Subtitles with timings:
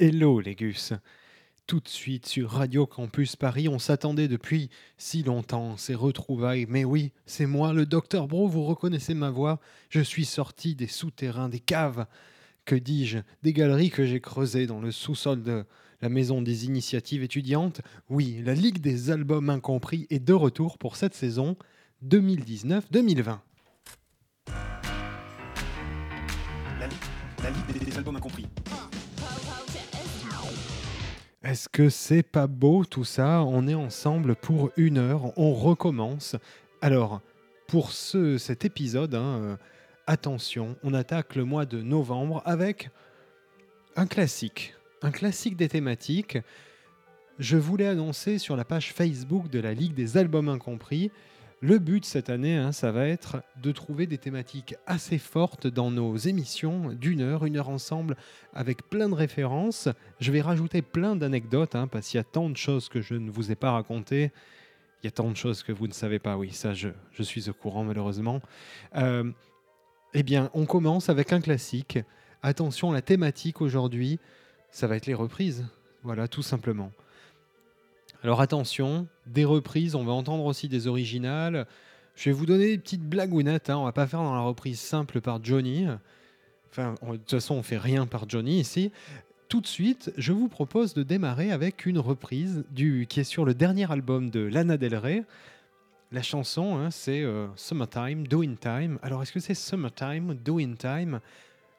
[0.00, 0.92] Hello les gus
[1.66, 6.84] Tout de suite sur Radio Campus Paris, on s'attendait depuis si longtemps ces retrouvailles, mais
[6.84, 9.58] oui, c'est moi, le Docteur Bro, vous reconnaissez ma voix,
[9.90, 12.06] je suis sorti des souterrains, des caves,
[12.64, 15.64] que dis-je, des galeries que j'ai creusées dans le sous-sol de
[16.00, 17.80] la maison des initiatives étudiantes.
[18.08, 21.56] Oui, la Ligue des albums incompris est de retour pour cette saison
[22.06, 23.38] 2019-2020.
[26.78, 28.46] La, Ligue des albums incompris.
[31.44, 33.42] Est-ce que c'est pas beau tout ça?
[33.44, 36.34] On est ensemble pour une heure, on recommence.
[36.80, 37.20] Alors,
[37.68, 39.56] pour ce, cet épisode, hein, euh,
[40.08, 42.90] attention, on attaque le mois de novembre avec
[43.94, 44.74] un classique.
[45.00, 46.38] Un classique des thématiques.
[47.38, 51.12] Je voulais annoncer sur la page Facebook de la Ligue des Albums Incompris
[51.60, 55.90] le but cette année, hein, ça va être de trouver des thématiques assez fortes dans
[55.90, 58.16] nos émissions d'une heure, une heure ensemble,
[58.54, 59.88] avec plein de références.
[60.20, 63.14] Je vais rajouter plein d'anecdotes, hein, parce qu'il y a tant de choses que je
[63.14, 64.30] ne vous ai pas racontées.
[65.02, 66.90] Il y a tant de choses que vous ne savez pas, oui, ça je,
[67.22, 68.40] suis au courant malheureusement.
[68.94, 69.30] Euh,
[70.14, 71.98] eh bien, on commence avec un classique.
[72.42, 74.20] Attention, la thématique aujourd'hui,
[74.70, 75.66] ça va être les reprises.
[76.04, 76.92] Voilà, tout simplement.
[78.24, 81.66] Alors attention, des reprises, on va entendre aussi des originales.
[82.16, 83.78] Je vais vous donner des petites blagounettes, hein.
[83.78, 85.86] on va pas faire dans la reprise simple par Johnny.
[86.70, 88.90] Enfin, de toute façon, on fait rien par Johnny ici.
[89.48, 93.44] Tout de suite, je vous propose de démarrer avec une reprise du, qui est sur
[93.44, 95.24] le dernier album de Lana Del Rey.
[96.10, 98.98] La chanson, hein, c'est euh, Summertime, Doing Time.
[99.00, 101.20] Alors, est-ce que c'est Summertime, Doing Time?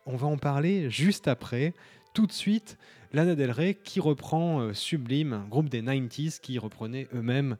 [0.06, 1.73] On va en parler juste après.
[2.14, 2.78] Tout de suite,
[3.11, 7.57] Lana Del Rey qui reprend euh, Sublime, un groupe des 90s qui reprenait eux-mêmes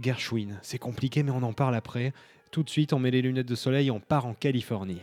[0.00, 0.58] Gershwin.
[0.62, 2.12] C'est compliqué mais on en parle après.
[2.50, 5.02] Tout de suite, on met les lunettes de soleil, on part en Californie.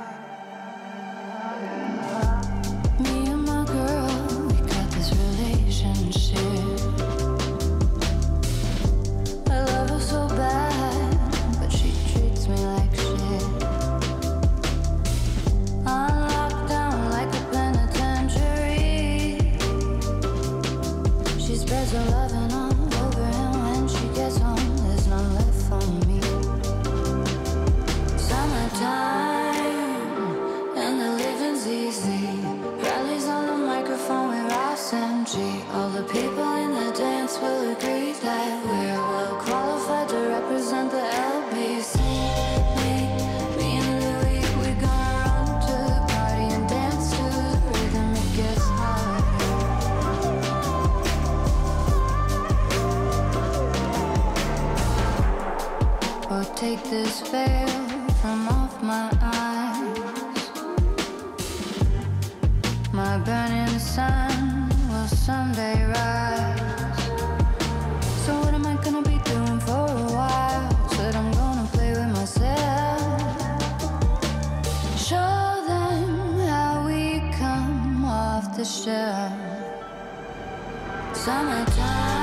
[81.41, 82.20] Summertime.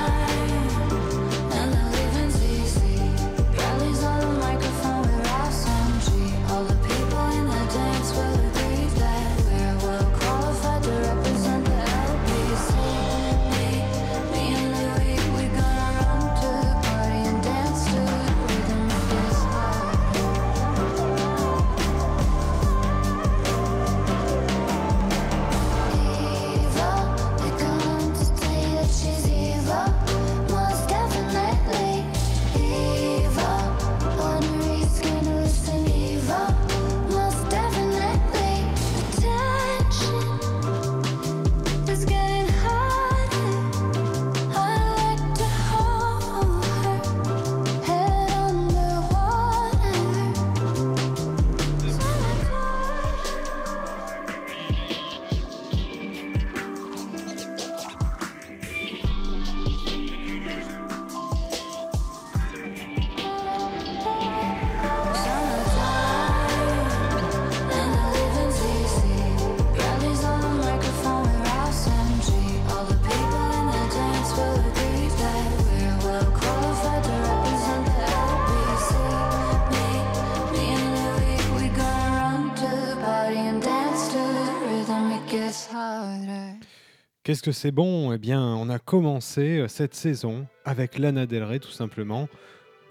[87.29, 88.11] Qu'est-ce que c'est bon?
[88.11, 92.27] Eh bien, on a commencé euh, cette saison avec Lana Del Rey, tout simplement.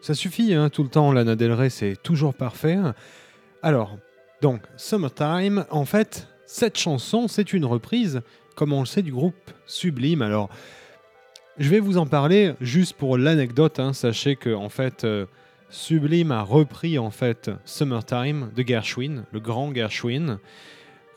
[0.00, 2.79] Ça suffit, hein, tout le temps, Lana Del Rey, c'est toujours parfait.
[3.64, 3.99] Alors,
[4.40, 8.20] donc, Summertime, en fait, cette chanson, c'est une reprise,
[8.55, 9.35] comme on le sait, du groupe
[9.67, 10.23] Sublime.
[10.23, 10.50] Alors,
[11.58, 13.81] je vais vous en parler juste pour l'anecdote.
[13.81, 13.93] Hein.
[13.93, 15.26] Sachez que, en fait, euh,
[15.69, 20.38] Sublime a repris, en fait, Summertime de Gershwin, le grand Gershwin.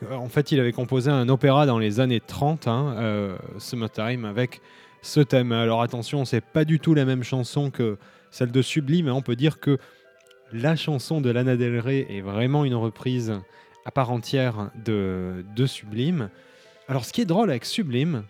[0.10, 4.62] En fait, il avait composé un opéra dans les années 30, hein, euh, Summertime, avec
[5.02, 5.52] ce thème.
[5.52, 7.98] Alors attention, c'est pas du tout la même chanson que
[8.32, 9.78] celle de Sublime, on peut dire que
[10.54, 13.34] la chanson de Lana Del Rey est vraiment une reprise
[13.86, 16.30] à part entière de, de Sublime.
[16.88, 18.24] Alors ce qui est drôle avec Sublime,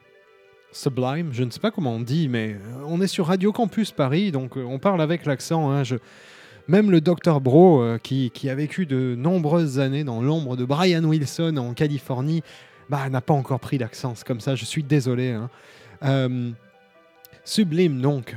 [0.71, 4.31] Sublime, je ne sais pas comment on dit, mais on est sur Radio Campus Paris,
[4.31, 5.71] donc on parle avec l'accent.
[5.71, 5.83] Hein,
[6.67, 11.03] même le Dr Bro, euh, qui, a vécu de nombreuses années dans l'ombre de Brian
[11.03, 12.43] Wilson en Californie,
[12.89, 14.13] bah, n'a pas encore pris l'accent.
[14.25, 15.31] Comme ça, je suis désolé.
[15.31, 15.49] Hein.
[16.03, 16.51] Euh,
[17.43, 18.35] sublime, donc.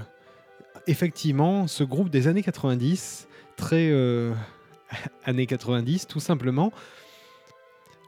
[0.86, 3.26] Effectivement, ce groupe des années 90,
[3.56, 4.34] très euh,
[5.24, 6.72] années 90 tout simplement,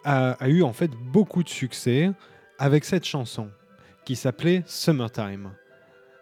[0.04, 2.10] a, a, eu en fait beaucoup de succès
[2.58, 3.48] avec cette chanson
[4.04, 5.52] qui s'appelait Summertime.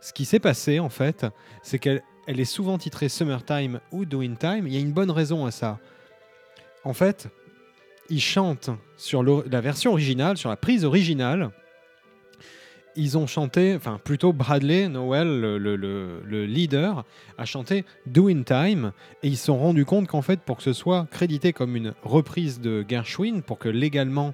[0.00, 1.26] Ce qui s'est passé en fait,
[1.62, 4.66] c'est qu'elle elle est souvent titrée Summertime ou Doing Time.
[4.66, 5.78] Il y a une bonne raison à ça.
[6.84, 7.28] En fait,
[8.10, 11.50] ils chantent sur la version originale, sur la prise originale.
[12.96, 17.04] Ils ont chanté, enfin plutôt Bradley Noel, le, leader,
[17.38, 18.92] a chanté Doing Time
[19.22, 21.94] et ils se sont rendus compte qu'en fait, pour que ce soit crédité comme une
[22.04, 24.32] reprise de Gershwin, pour que légalement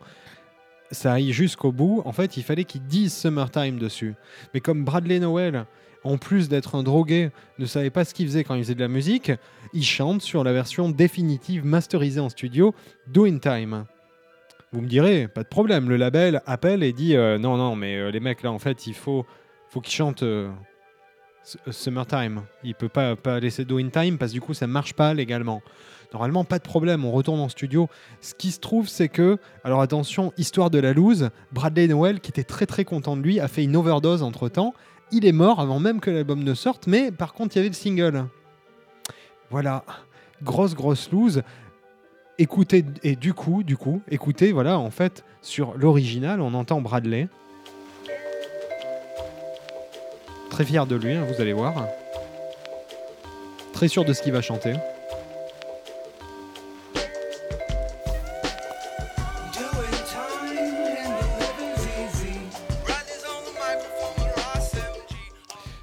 [0.90, 4.14] ça aille jusqu'au bout, en fait, il fallait qu'ils disent Summertime dessus.
[4.52, 5.64] Mais comme Bradley Noel
[6.04, 8.80] en plus d'être un drogué, ne savait pas ce qu'il faisait quand il faisait de
[8.80, 9.32] la musique,
[9.72, 12.74] il chante sur la version définitive masterisée en studio,
[13.06, 13.84] Doing Time.
[14.72, 17.96] Vous me direz, pas de problème, le label appelle et dit euh, non, non, mais
[17.96, 19.26] euh, les mecs là, en fait, il faut,
[19.68, 20.48] faut qu'ils chantent euh,
[21.70, 22.42] Summertime.
[22.62, 25.62] Il peut pas, pas laisser Doing Time parce que du coup, ça marche pas légalement.
[26.12, 27.88] Normalement, pas de problème, on retourne en studio.
[28.20, 32.30] Ce qui se trouve, c'est que, alors attention, histoire de la loose, Bradley Noel, qui
[32.30, 34.74] était très très content de lui, a fait une overdose entre temps
[35.12, 37.68] il est mort avant même que l'album ne sorte, mais par contre, il y avait
[37.68, 38.26] le single.
[39.50, 39.84] Voilà,
[40.42, 41.42] grosse, grosse loose.
[42.38, 47.28] Écoutez, et du coup, du coup, écoutez, voilà, en fait, sur l'original, on entend Bradley.
[50.50, 51.86] Très fier de lui, hein, vous allez voir.
[53.72, 54.74] Très sûr de ce qu'il va chanter.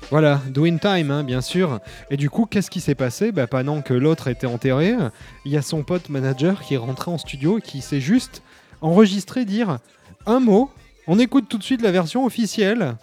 [0.10, 1.80] Voilà, Doing Time, hein, bien sûr.
[2.10, 3.34] Et du coup, qu'est-ce qui s'est passé?
[3.34, 4.96] Bah, Pendant que l'autre était enterré,
[5.44, 8.42] il y a son pote manager qui est rentré en studio et qui s'est juste
[8.82, 9.80] enregistré dire
[10.26, 10.72] un mot.
[11.08, 12.96] On écoute tout de suite la version officielle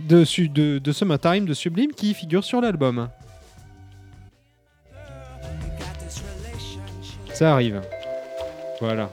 [0.00, 3.08] de, de, de Summertime de Sublime qui figure sur l'album.
[7.32, 7.80] Ça arrive.
[8.80, 9.10] Voilà.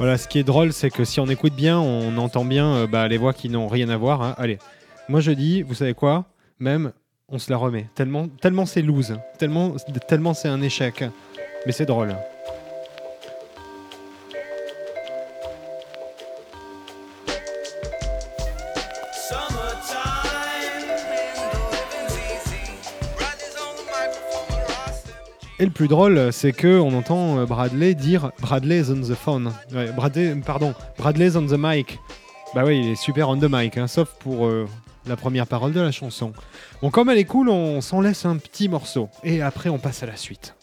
[0.00, 2.86] Voilà, ce qui est drôle, c'est que si on écoute bien, on entend bien euh,
[2.86, 4.22] bah, les voix qui n'ont rien à voir.
[4.22, 4.34] Hein.
[4.38, 4.56] Allez,
[5.10, 6.24] moi je dis, vous savez quoi?
[6.58, 6.92] Même,
[7.28, 7.86] on se la remet.
[7.94, 9.76] Tellement, tellement c'est loose, tellement,
[10.08, 11.04] tellement c'est un échec.
[11.66, 12.16] Mais c'est drôle.
[25.60, 29.52] Et le plus drôle, c'est que on entend euh, Bradley dire Bradley's on the phone.
[29.94, 31.98] Bradley, pardon, Bradley's on the mic.
[32.54, 34.66] Bah oui, il est super on the mic, hein, sauf pour euh,
[35.06, 36.32] la première parole de la chanson.
[36.80, 39.10] Bon, comme elle est cool, on s'en laisse un petit morceau.
[39.22, 40.54] Et après, on passe à la suite.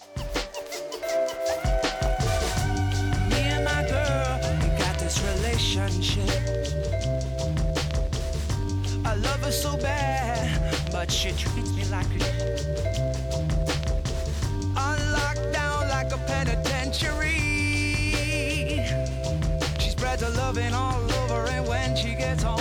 [20.57, 22.56] Loving all over, and when she gets home,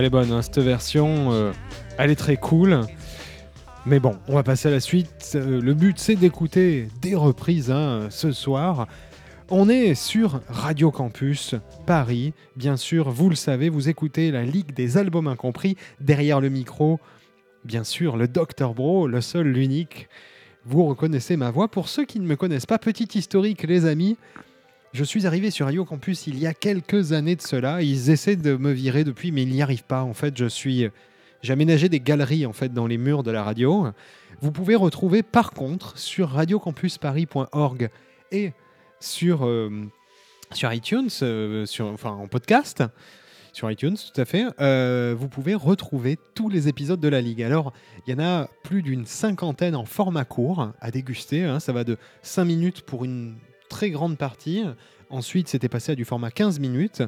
[0.00, 1.30] Elle est bonne, hein, cette version.
[1.30, 1.52] euh,
[1.98, 2.80] elle est très cool.
[3.84, 5.32] Mais bon, on va passer à la suite.
[5.34, 8.88] Euh, le but, c'est d'écouter des reprises hein, ce soir.
[9.50, 11.54] On est sur Radio Campus
[11.86, 12.32] Paris.
[12.56, 15.76] Bien sûr, vous le savez, vous écoutez la Ligue des albums incompris.
[16.00, 16.98] Derrière le micro,
[17.66, 20.08] bien sûr, le Dr Bro, le seul, l'unique.
[20.64, 21.68] Vous reconnaissez ma voix.
[21.68, 24.16] Pour ceux qui ne me connaissent pas, petit historique, les amis.
[24.92, 27.80] Je suis arrivé sur Radio Campus il y a quelques années de cela.
[27.82, 30.02] Ils essaient de me virer depuis, mais ils n'y arrivent pas.
[30.02, 30.88] En fait, je suis,
[31.42, 33.86] j'ai aménagé des galeries en fait dans les murs de la radio.
[34.40, 37.90] Vous pouvez retrouver par contre sur radiocampusparis.org
[38.32, 38.52] et
[38.98, 39.70] sur euh,
[40.52, 42.82] sur iTunes, euh, enfin en podcast,
[43.52, 44.46] sur iTunes tout à fait.
[44.60, 47.44] euh, vous pouvez retrouver tous les épisodes de la Ligue.
[47.44, 47.72] Alors,
[48.06, 51.44] il y en a plus d'une cinquantaine en format court à déguster.
[51.44, 51.60] hein.
[51.60, 53.36] Ça va de 5 minutes pour une
[53.70, 54.64] très grande partie.
[55.08, 57.02] Ensuite, c'était passé à du format 15 minutes.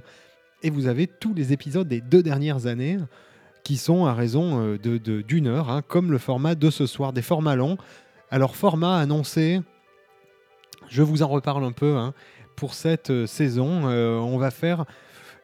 [0.62, 2.98] Et vous avez tous les épisodes des deux dernières années
[3.64, 6.86] qui sont à raison euh, de de- d'une heure, hein, comme le format de ce
[6.86, 7.76] soir, des formats longs.
[8.30, 9.60] Alors, format annoncé,
[10.88, 11.96] je vous en reparle un peu.
[11.96, 12.14] hein.
[12.56, 14.84] Pour cette euh, saison, euh, on va faire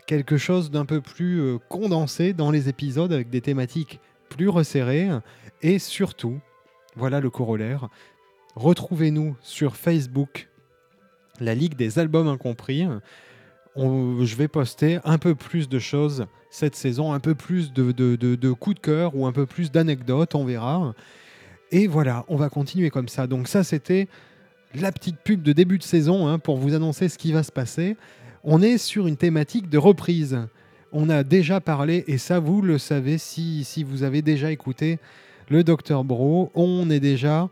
[0.07, 5.09] quelque chose d'un peu plus condensé dans les épisodes avec des thématiques plus resserrées.
[5.63, 6.39] Et surtout,
[6.97, 7.89] voilà le corollaire,
[8.57, 10.49] retrouvez-nous sur Facebook,
[11.41, 12.87] la Ligue des albums incompris.
[13.77, 18.53] Je vais poster un peu plus de choses cette saison, un peu plus de- de
[18.53, 20.95] coups de cœur ou un peu plus d'anecdotes, on verra.
[21.71, 23.27] Et voilà, on va continuer comme ça.
[23.27, 24.09] Donc ça, c'était
[24.75, 27.53] la petite pub de début de saison hein, pour vous annoncer ce qui va se
[27.53, 27.97] passer.
[28.45, 30.39] On est sur une thématique de reprise.
[30.93, 34.99] On a déjà parlé, et ça vous le savez si, si vous avez déjà écouté
[35.51, 37.51] le Dr Bro, on est déjà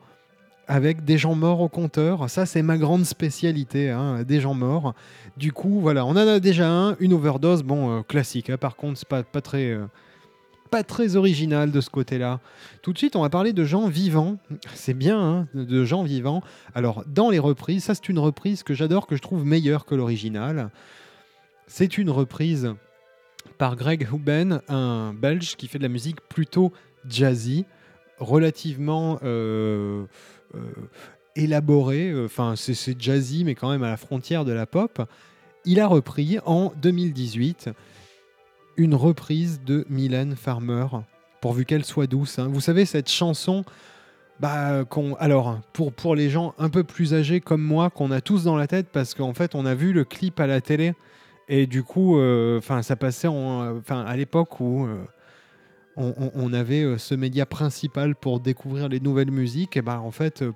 [0.68, 2.28] avec des gens morts au compteur.
[2.28, 4.94] Ça, c'est ma grande spécialité, hein, des gens morts.
[5.36, 8.50] Du coup, voilà, on en a déjà un, une overdose, bon, euh, classique.
[8.50, 8.56] hein.
[8.56, 9.70] par contre, c'est pas, pas très...
[9.70, 9.86] euh,
[10.68, 12.40] pas très original de ce côté-là.
[12.82, 14.38] Tout de suite, on va parler de gens vivants.
[14.74, 16.42] C'est bien, hein, de gens vivants.
[16.74, 19.94] Alors, dans les reprises, ça c'est une reprise que j'adore, que je trouve meilleure que
[19.94, 20.70] l'original.
[21.68, 22.74] C'est une reprise
[23.58, 26.72] par Greg Huben, un Belge qui fait de la musique plutôt
[27.08, 27.64] jazzy,
[28.18, 30.04] relativement euh,
[30.54, 30.60] euh,
[31.34, 32.12] élaborée.
[32.24, 35.02] Enfin, c'est- jazzy, mais quand même à la frontière de la pop.
[35.64, 37.70] Il a repris en 2018
[38.76, 40.86] une reprise de Mylène Farmer,
[41.40, 42.38] pourvu qu'elle soit douce.
[42.38, 42.48] hein.
[42.50, 43.64] Vous savez, cette chanson,
[44.38, 44.84] bah,
[45.18, 48.56] alors, pour, pour les gens un peu plus âgés comme moi, qu'on a tous dans
[48.56, 50.92] la tête, parce qu'en fait, on a vu le clip à la télé,
[51.48, 54.96] et du coup, euh, ça passait en, à l'époque où euh,
[55.96, 60.42] on, avait euh, ce média principal pour découvrir les nouvelles musiques, et bah, en fait,
[60.42, 60.52] euh,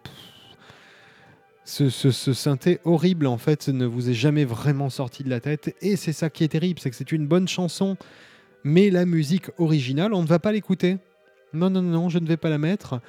[1.64, 5.75] ce, synthé horrible, en fait, ne vous est jamais vraiment sorti de la tête.
[5.80, 7.97] Et c'est ça qui est terrible, c'est que c'est une bonne chanson,
[8.64, 10.99] mais la musique originale, on ne va pas l'écouter.
[11.52, 13.00] Non, non, non, je ne vais pas la mettre.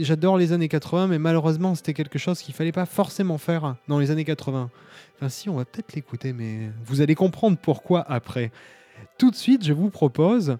[0.00, 3.98] J'adore les années 80, mais malheureusement, c'était quelque chose qu'il fallait pas forcément faire dans
[3.98, 4.70] les années 80.
[5.16, 8.50] Enfin, si, on va peut-être l'écouter, mais vous allez comprendre pourquoi après.
[9.18, 10.56] Tout de suite, je vous propose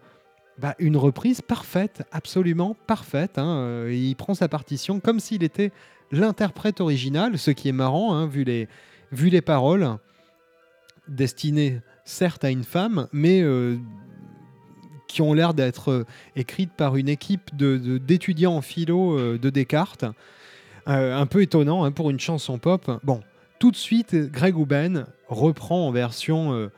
[0.59, 3.39] bah, une reprise parfaite, absolument parfaite.
[3.39, 3.59] hein.
[3.59, 5.71] Euh, Il prend sa partition comme s'il était
[6.11, 8.69] l'interprète original, ce qui est marrant, hein, vu, les,
[9.13, 9.89] vu les paroles,
[11.07, 13.77] destinées certes à une femme, mais euh,
[15.07, 20.05] qui ont l'air d'être euh, écrites par une équipe d'étudiants en philo de Descartes.
[20.87, 22.91] Un peu étonnant hein, pour une chanson pop.
[23.05, 23.21] Bon,
[23.59, 26.71] tout de suite, Greg Huben reprend en version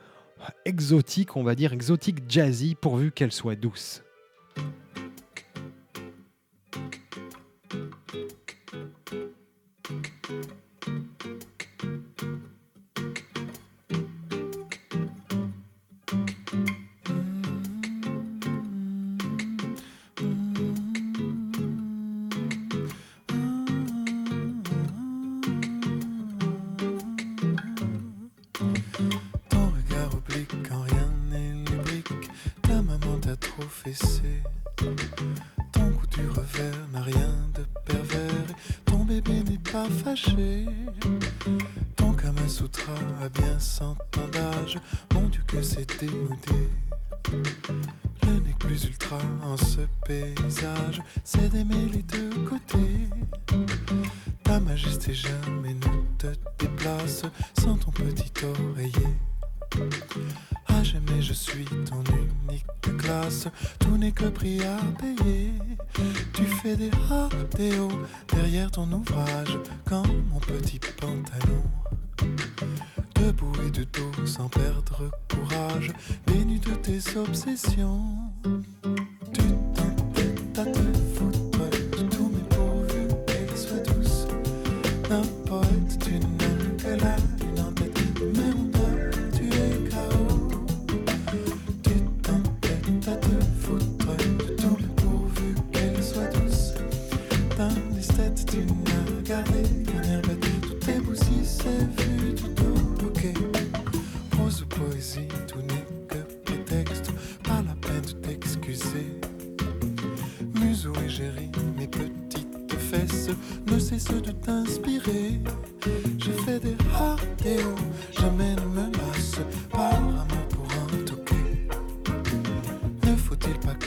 [0.65, 4.03] exotique, on va dire exotique jazzy, pourvu qu'elle soit douce.
[40.03, 40.67] Fâché.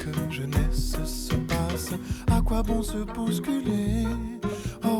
[0.04, 1.94] Que jeunesse se passe
[2.28, 4.06] À quoi bon se bousculer?
[4.84, 5.00] Oh,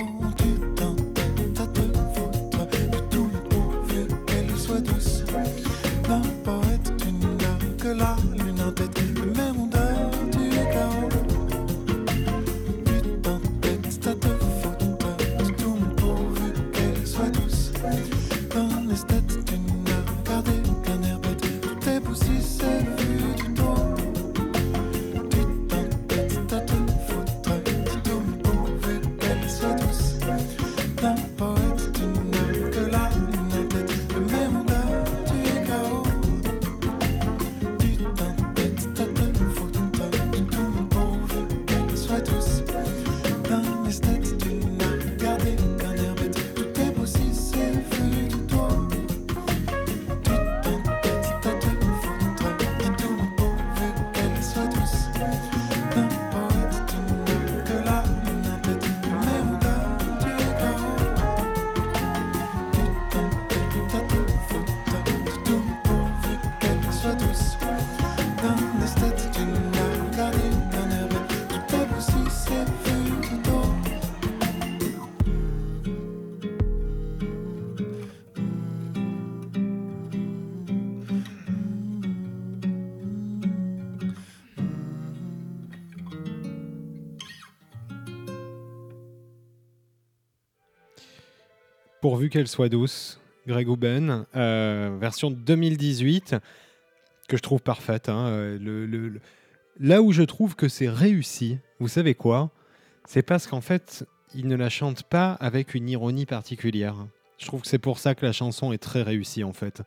[92.30, 96.36] Qu'elle soit douce, Greg Houben, euh, version 2018,
[97.28, 98.10] que je trouve parfaite.
[98.10, 99.10] hein, euh,
[99.80, 102.52] Là où je trouve que c'est réussi, vous savez quoi?
[103.06, 104.06] C'est parce qu'en fait,
[104.36, 106.96] il ne la chante pas avec une ironie particulière.
[107.38, 109.82] Je trouve que c'est pour ça que la chanson est très réussie en fait.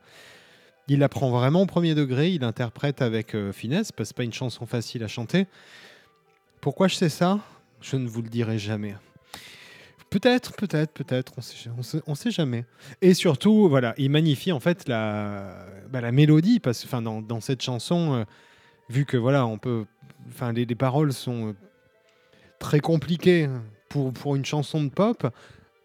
[0.87, 4.17] Il la prend vraiment au premier degré, il interprète avec euh, finesse, parce que c'est
[4.17, 5.47] pas une chanson facile à chanter.
[6.61, 7.39] Pourquoi je sais ça?
[7.81, 8.95] Je ne vous le dirai jamais.
[10.09, 12.65] Peut-être, peut-être, peut-être, on sait, sait, jamais.
[13.01, 17.61] Et surtout, voilà, il magnifie en fait la, bah, la mélodie, parce que dans, cette
[17.61, 18.23] chanson, euh,
[18.89, 19.85] vu que voilà, on peut,
[20.29, 21.53] enfin, les, les paroles sont euh,
[22.57, 23.49] très compliquées
[23.89, 25.27] pour, pour une chanson de pop,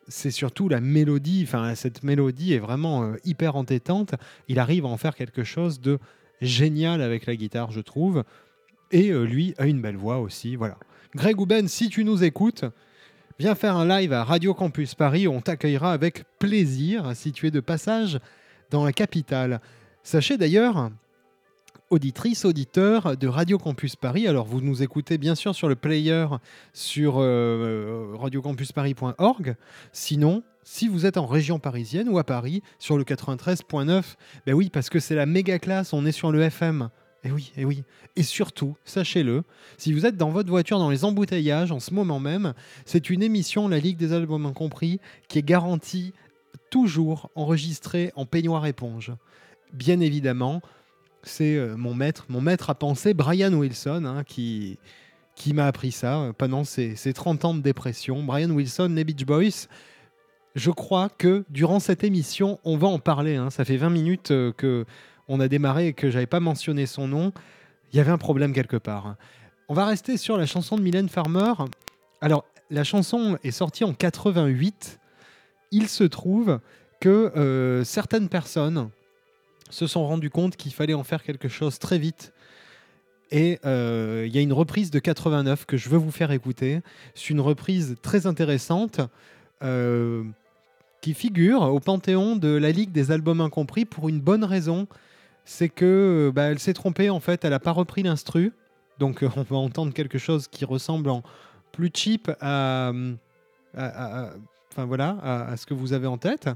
[0.06, 4.14] c'est surtout la mélodie, enfin, cette mélodie est vraiment euh, hyper entêtante.
[4.46, 5.98] Il arrive à en faire quelque chose de
[6.40, 8.22] génial avec la guitare, je trouve.
[8.92, 10.76] Et lui a une belle voix aussi, voilà.
[11.14, 12.66] Greg Houben, si tu nous écoutes,
[13.38, 17.50] Viens faire un live à Radio Campus Paris, on t'accueillera avec plaisir si tu es
[17.50, 18.20] de passage
[18.70, 19.60] dans la capitale.
[20.02, 20.90] Sachez d'ailleurs,
[21.88, 26.26] auditrice, auditeur de Radio Campus Paris, alors vous nous écoutez bien sûr sur le player
[26.74, 29.56] sur euh, radiocampusparis.org,
[29.92, 34.02] sinon, si vous êtes en région parisienne ou à Paris, sur le 93.9,
[34.46, 36.90] ben oui, parce que c'est la méga classe, on est sur le FM.
[37.24, 37.84] Et oui, et oui.
[38.16, 39.44] Et surtout, sachez-le,
[39.78, 42.52] si vous êtes dans votre voiture dans les embouteillages en ce moment même,
[42.84, 46.12] c'est une émission, la Ligue des albums incompris, qui est garantie
[46.70, 49.12] toujours enregistrée en peignoir éponge.
[49.72, 50.62] Bien évidemment,
[51.22, 54.78] c'est euh, mon maître, mon maître à penser, Brian Wilson, hein, qui,
[55.36, 58.24] qui m'a appris ça euh, pendant ses, ses 30 ans de dépression.
[58.24, 59.68] Brian Wilson, les Beach Boys.
[60.54, 63.36] Je crois que durant cette émission, on va en parler.
[63.36, 63.48] hein.
[63.50, 64.84] Ça fait 20 minutes euh, que
[65.28, 67.32] on a démarré et que j'avais pas mentionné son nom,
[67.92, 69.16] il y avait un problème quelque part.
[69.68, 71.52] On va rester sur la chanson de Mylène Farmer.
[72.20, 74.98] Alors, la chanson est sortie en 88.
[75.70, 76.60] Il se trouve
[77.00, 78.90] que euh, certaines personnes
[79.70, 82.32] se sont rendues compte qu'il fallait en faire quelque chose très vite.
[83.30, 86.80] Et euh, il y a une reprise de 89 que je veux vous faire écouter.
[87.14, 89.00] C'est une reprise très intéressante
[89.62, 90.22] euh,
[91.00, 94.86] qui figure au panthéon de la Ligue des albums incompris pour une bonne raison
[95.44, 98.52] c'est que euh, bah, elle s'est trompée en fait, elle n'a pas repris l'instru.
[98.98, 101.22] Donc euh, on va entendre quelque chose qui ressemble en
[101.72, 103.14] plus cheap à, euh,
[103.74, 106.48] enfin voilà, à, ce que vous avez en tête.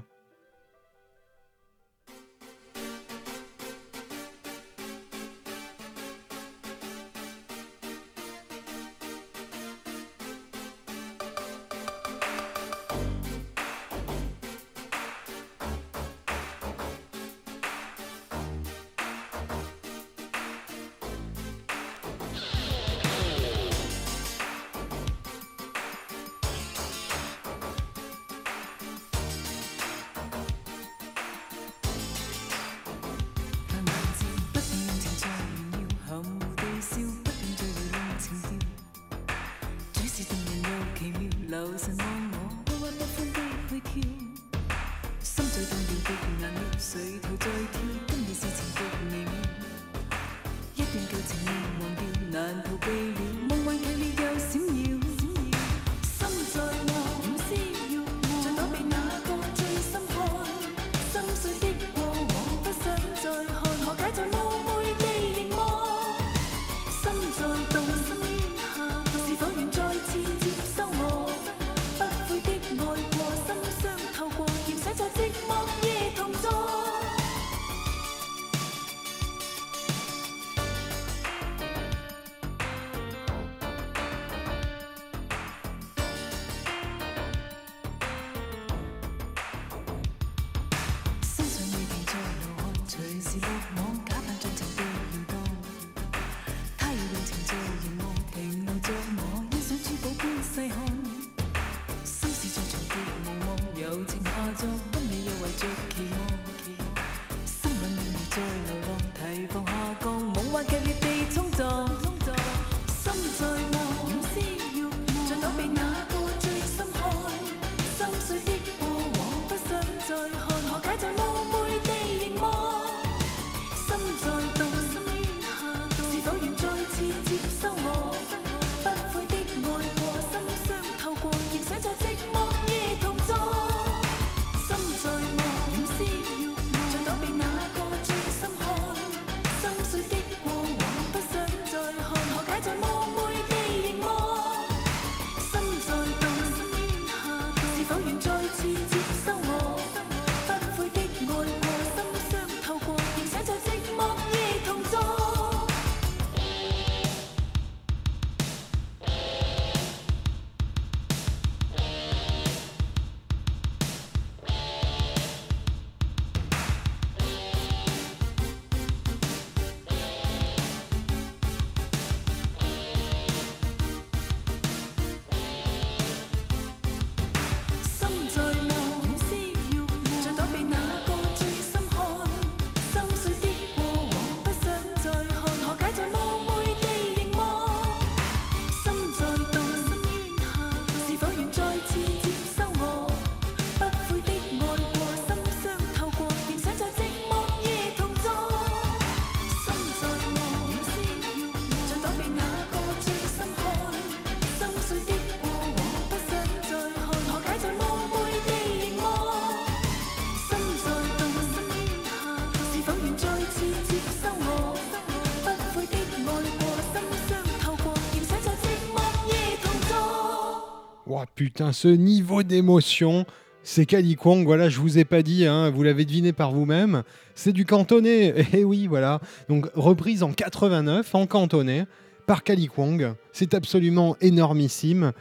[221.35, 223.25] putain, ce niveau d'émotion,
[223.63, 227.03] c'est Kalikong, voilà, je vous ai pas dit, hein, vous l'avez deviné par vous-même,
[227.35, 229.19] c'est du cantonais, et eh oui, voilà.
[229.49, 231.85] Donc reprise en 89 en cantonais
[232.25, 233.15] par Kalikwang.
[233.31, 235.11] C'est absolument énormissime.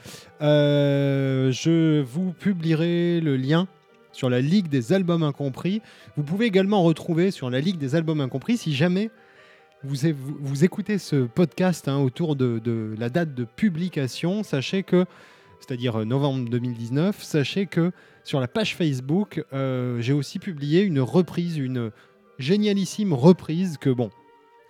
[0.41, 3.67] Euh, je vous publierai le lien
[4.13, 5.83] sur la Ligue des Albums Incompris.
[6.17, 9.11] Vous pouvez également retrouver sur la Ligue des Albums Incompris, si jamais
[9.85, 9.97] vous,
[10.41, 15.07] vous écoutez ce podcast hein, autour de, la date de publication, sachez que
[15.63, 17.93] c'est-à-dire euh, novembre 2019, sachez que
[18.25, 21.91] sur la page Facebook, euh, j'ai aussi publié une reprise, une
[22.39, 24.11] génialissime reprise que, bon,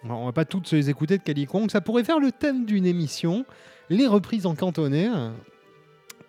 [0.04, 2.66] on va pas toutes se les écouter de Kali Kwong, ça pourrait faire le thème
[2.66, 3.46] d'une émission,
[3.88, 5.08] les reprises en cantonais.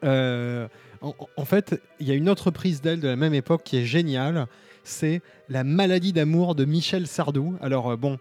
[0.04, 0.67] Euh,
[1.02, 3.86] en, fait, il y a une autre reprise d'elle de la même époque qui est
[3.86, 4.47] géniale,
[4.84, 7.56] c'est La maladie d'amour de Michel Sardou.
[7.62, 8.19] Alors, bon,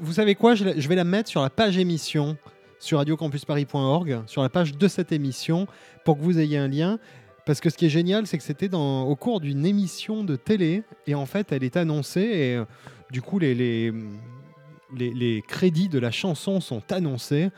[0.00, 0.54] vous savez quoi?
[0.54, 2.36] Je vais la mettre sur la page émission
[2.80, 5.68] sur radiocampusparis.org, sur la page de cette émission,
[6.04, 6.98] pour que vous ayez un lien.
[7.46, 10.82] Parce que ce qui est génial, c'est que c'était au cours d'une émission de télé,
[11.06, 12.64] et en fait, elle est annoncée, et euh,
[13.10, 13.92] du coup, les,
[15.46, 17.50] crédits de la chanson sont annoncés,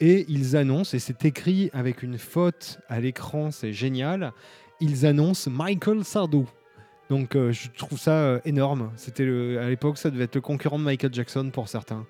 [0.00, 4.32] et ils annoncent, et c'est écrit avec une faute à l'écran, c'est génial,
[4.80, 6.48] ils annoncent Michael Sardou.
[7.10, 8.90] Donc euh, je trouve ça euh, énorme.
[8.96, 12.06] C'était à l'époque, ça devait être le concurrent de Michael Jackson pour certains.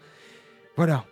[0.76, 1.04] Voilà.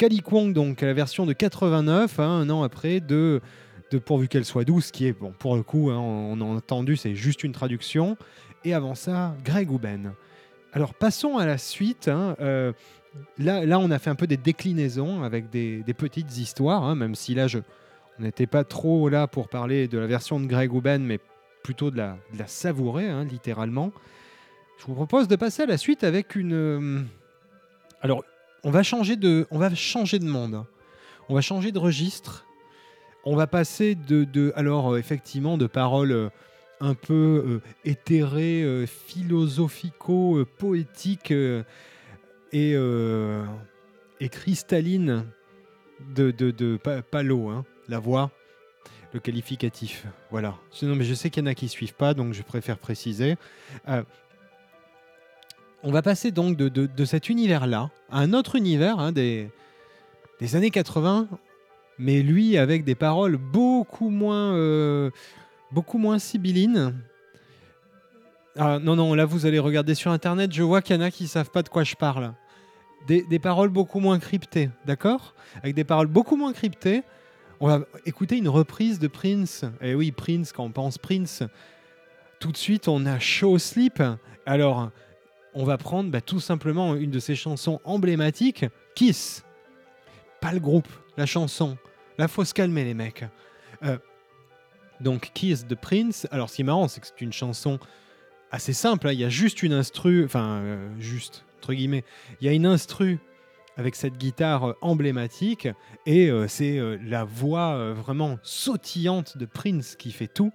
[0.00, 3.42] Kali Kwong, donc, la version de 89, hein, un an après, de,
[3.90, 6.96] de Pourvu qu'elle soit douce, qui est, bon, pour le coup, hein, on, a entendu,
[6.96, 8.16] c'est juste une traduction.
[8.64, 10.14] Et avant ça, Greg Houben.
[10.72, 12.08] Alors, passons à la suite.
[12.08, 12.72] hein, euh,
[13.36, 17.34] là, là, on a fait un peu des déclinaisons avec des, petites histoires, même si
[17.34, 17.58] là, je,
[18.18, 21.18] on n'était pas trop là pour parler de la version de Greg Houben, mais
[21.62, 23.92] plutôt de la, de la savourer, littéralement.
[24.78, 26.54] Je vous propose de passer à la suite avec une.
[26.54, 27.02] euh,
[28.00, 28.24] Alors,
[28.64, 30.64] on va changer de, on va changer de monde.
[31.28, 32.46] On va changer de registre.
[33.24, 36.28] On va passer de, de alors euh, effectivement de paroles euh,
[36.80, 41.62] un peu euh, éthérées, philosophico, poétiques euh,
[42.52, 42.72] et,
[44.20, 45.26] et cristallines
[46.14, 46.78] de, de, de
[47.20, 48.30] l'eau, hein, la voix,
[49.12, 50.06] le qualificatif.
[50.30, 50.56] Voilà.
[50.82, 53.36] Non, mais je sais qu'il y en a qui suivent pas, donc je préfère préciser.
[55.82, 59.48] On va passer donc de, cet univers-là à un autre univers hein, des,
[60.38, 61.26] des années 80,
[61.98, 65.10] mais lui avec des paroles beaucoup moins, euh,
[65.72, 66.94] beaucoup moins sibyllines.
[68.58, 71.10] Ah, non, non, là vous allez regarder sur internet, je vois qu'il y en a
[71.10, 72.34] qui savent pas de quoi je parle.
[73.06, 75.34] Des, des paroles beaucoup moins cryptées, d'accord?
[75.62, 77.02] Avec des paroles beaucoup moins cryptées.
[77.58, 79.64] On va écouter une reprise de Prince.
[79.80, 81.42] Et oui, Prince, quand on pense Prince,
[82.38, 84.02] tout de suite on a au slip.
[84.44, 84.90] Alors,
[85.54, 89.44] on va prendre bah, tout simplement une de ses chansons emblématiques, Kiss.
[90.40, 91.76] Pas le groupe, la chanson.
[92.18, 93.24] Là, faut se calmer, les mecs.
[93.82, 93.98] Euh,
[95.00, 96.26] donc, Kiss de Prince.
[96.30, 97.78] Alors, ce qui est marrant, c'est que c'est une chanson
[98.50, 99.08] assez simple.
[99.08, 99.12] hein.
[99.12, 102.04] Il y a juste une instru, enfin, euh, juste, entre guillemets,
[102.40, 103.18] il y a une instru
[103.76, 105.68] avec cette guitare euh, emblématique
[106.06, 110.52] et c'est la voix vraiment sautillante de Prince qui fait tout.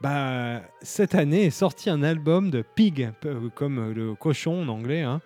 [0.00, 4.68] Bah, cette année est sorti un album de Pig, euh, comme euh, le cochon en
[4.68, 5.02] anglais.
[5.02, 5.20] hein.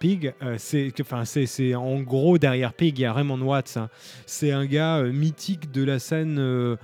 [0.00, 3.76] Pig, euh, c'est, en gros derrière Pig, il y a Raymond Watts.
[3.78, 3.88] hein.
[4.26, 6.76] C'est un gars mythique de la scène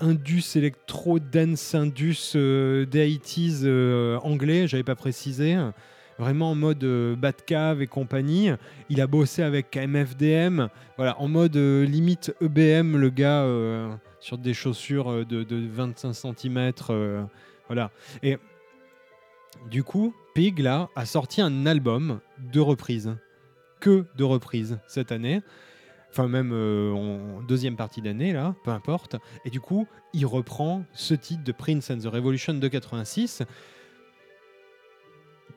[0.00, 5.56] Indus, électro, dance, Indus, des 80s euh, anglais, j'avais pas précisé.
[6.18, 6.84] Vraiment en mode
[7.16, 8.50] Batcave et compagnie.
[8.88, 13.44] Il a bossé avec MFDM, voilà, en mode limite EBM, le gars,
[14.22, 16.72] sur des chaussures euh, de, de 25 cm.
[17.66, 17.90] voilà.
[18.22, 18.38] Et
[19.70, 23.14] du coup, Pig, là, a sorti un album de reprises.
[23.80, 25.42] Que de reprises cette année.
[26.10, 29.16] Enfin, même euh, en deuxième partie d'année, là, peu importe.
[29.44, 33.42] Et du coup, il reprend ce titre de Prince and the Revolution de 86.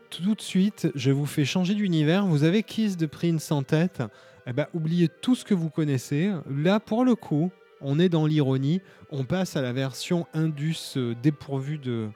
[0.10, 2.26] Tout de suite, je vous fais changer d'univers.
[2.26, 4.02] Vous avez Kiss de Prince en tête.
[4.48, 6.32] Eh ben, oubliez tout ce que vous connaissez.
[6.50, 7.52] Là, pour le coup,
[7.82, 8.82] on est dans l'ironie.
[9.12, 12.10] On passe à la version Indus euh, dépourvue de,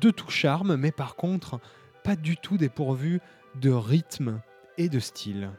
[0.00, 1.60] de tout charme, mais par contre,
[2.04, 3.20] pas du tout dépourvue
[3.60, 4.40] de rythme
[4.78, 5.50] et de style.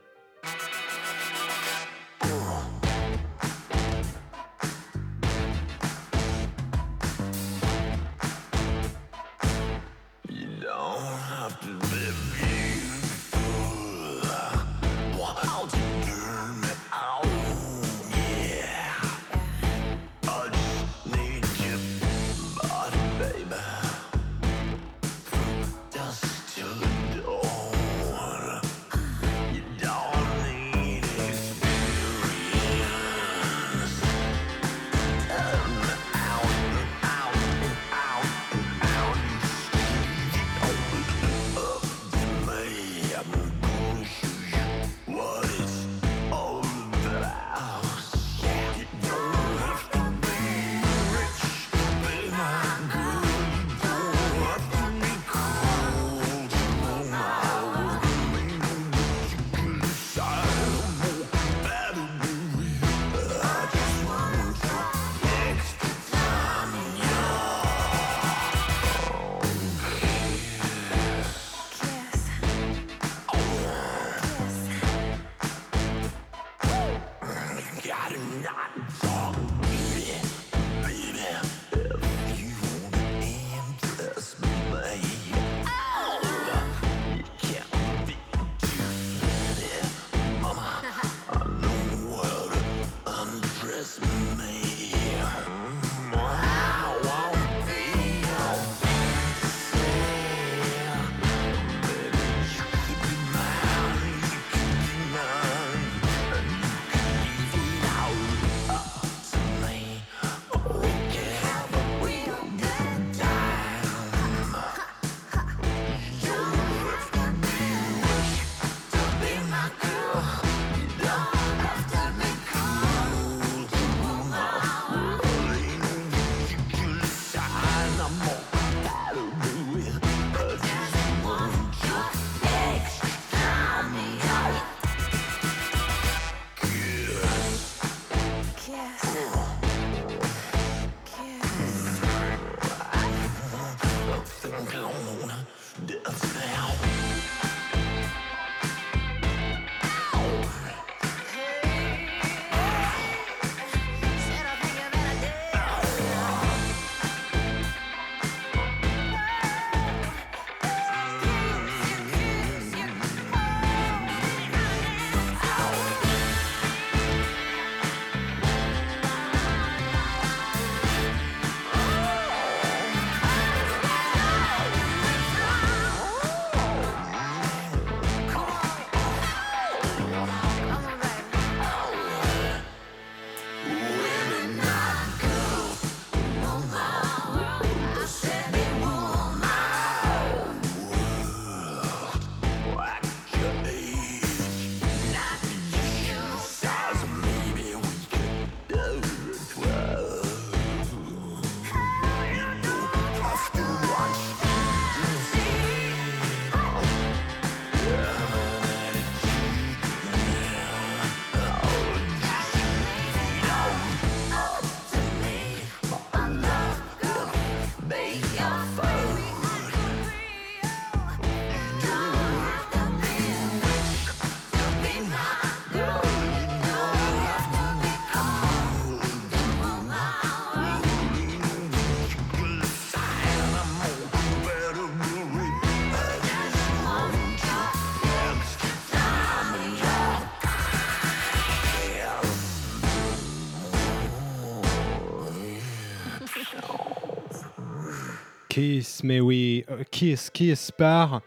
[248.61, 251.23] Kiss, mais oui, euh, Kiss, Kiss par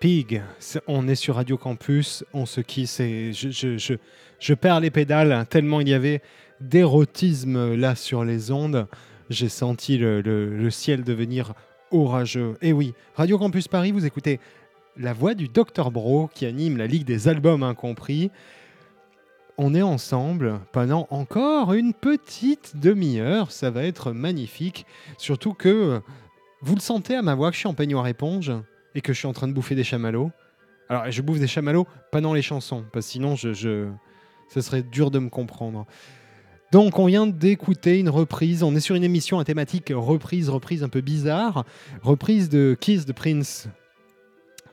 [0.00, 0.42] Pig.
[0.88, 3.94] On est sur Radio Campus, on se kiss et je, je,
[4.40, 6.22] je, perds les pédales tellement il y avait
[6.60, 8.88] d'érotisme là sur les ondes.
[9.30, 11.52] J'ai senti le, le- le ciel devenir
[11.92, 12.56] orageux.
[12.62, 14.40] Et oui, Radio Campus Paris, vous écoutez
[14.96, 18.32] la voix du Dr Bro qui anime la Ligue des albums incompris.
[19.58, 23.50] On est ensemble pendant encore une petite demi-heure.
[23.50, 24.84] Ça va être magnifique.
[25.16, 26.00] Surtout que euh,
[26.60, 28.52] vous le sentez à ma voix que je suis en peignoir éponge
[28.94, 30.30] et que je suis en train de bouffer des chamallows.
[30.90, 33.88] Alors, je bouffe des chamallows, pas dans les chansons, parce que sinon, je, je...
[34.52, 35.86] ce serait dur de me comprendre.
[36.70, 38.62] Donc, on vient d'écouter une reprise.
[38.62, 41.64] On est sur une émission à thématique reprise, reprise un peu bizarre.
[42.02, 43.68] Reprise de Kiss the Prince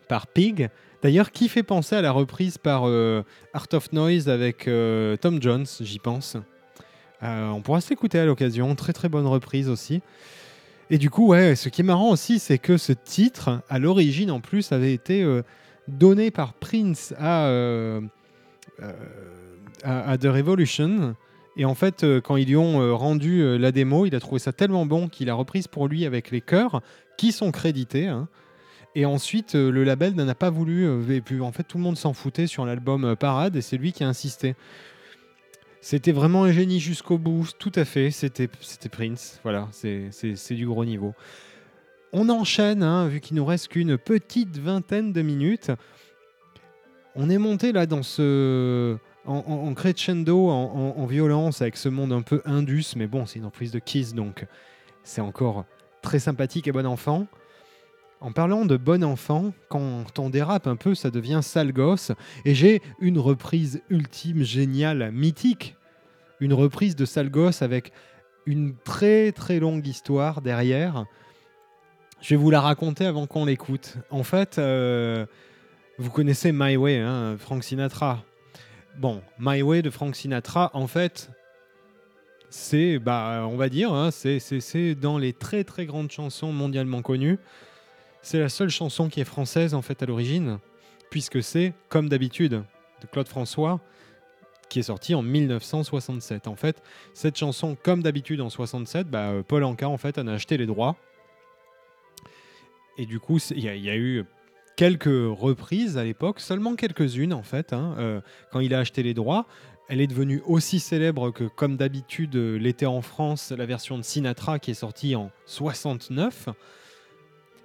[0.09, 0.69] par Pig.
[1.03, 3.23] D'ailleurs, qui fait penser à la reprise par euh,
[3.53, 6.37] Art of Noise avec euh, Tom Jones, j'y pense.
[7.21, 8.73] Euh, on pourra s'écouter à l'occasion.
[8.75, 10.01] Très très bonne reprise aussi.
[10.89, 14.39] Et du coup, ce qui est marrant aussi, c'est que ce titre, à l'origine en
[14.39, 15.25] plus, avait été
[15.87, 17.99] donné par Prince à,
[19.81, 21.15] The Revolution.
[21.57, 24.85] Et en fait, quand ils lui ont rendu la démo, il a trouvé ça tellement
[24.85, 26.81] bon qu'il a reprise pour lui avec les chœurs
[27.17, 28.07] qui sont crédités.
[28.07, 28.27] hein.
[28.95, 30.85] Et ensuite, euh, le label n'en a pas voulu.
[30.85, 33.91] euh, en fait, tout le monde s'en foutait sur l'album euh, Parade et c'est lui
[33.91, 34.55] qui a insisté.
[35.81, 38.11] C'était vraiment un génie jusqu'au bout, tout à fait.
[38.11, 38.47] C'était
[38.91, 39.39] Prince.
[39.43, 41.13] Voilà, c'est du gros niveau.
[42.13, 45.71] On enchaîne, hein, vu qu'il nous reste qu'une petite vingtaine de minutes.
[47.15, 48.97] On est monté là dans ce.
[49.25, 53.07] En, en- en crescendo, en, en- en violence, avec ce monde un peu indus, mais
[53.07, 54.45] bon, c'est une reprise de Kiss, donc
[55.03, 55.63] c'est encore
[56.01, 57.27] très sympathique et bon enfant.
[58.23, 62.13] En parlant de bon enfant, quand on dérape un peu, ça devient sale gosse.
[62.45, 65.75] Et j'ai une reprise ultime, géniale, mythique.
[66.39, 67.91] Une reprise de sale gosse avec
[68.45, 71.03] une très très longue histoire derrière.
[72.21, 73.97] Je vais vous la raconter avant qu'on l'écoute.
[74.09, 75.25] En fait, euh,
[75.97, 78.23] vous connaissez My Way, hein, Frank Sinatra.
[78.97, 81.29] Bon, My Way de Frank Sinatra, en fait,
[82.49, 87.37] c'est, bah, on va dire, hein, c'est- dans les très très grandes chansons mondialement connues.
[88.23, 90.59] C'est la seule chanson qui est française en fait à l'origine,
[91.11, 92.51] puisque c'est Comme d'habitude
[93.01, 93.81] de Claude François,
[94.69, 96.47] qui est sorti en 1967.
[96.47, 96.81] En fait,
[97.13, 100.57] cette chanson Comme d'habitude en 67, bah, euh, Paul Anka en fait en a acheté
[100.57, 100.95] les droits.
[102.97, 104.23] Et du coup, c'est- il y, a- il y a eu
[104.77, 108.21] quelques reprises à l'époque, seulement quelques-unes en fait, hein, euh,
[108.51, 109.45] quand il a acheté les droits.
[109.89, 114.03] Elle est devenue aussi célèbre que, comme d'habitude, euh, l'était en France la version de
[114.03, 116.47] Sinatra qui est sortie en 69.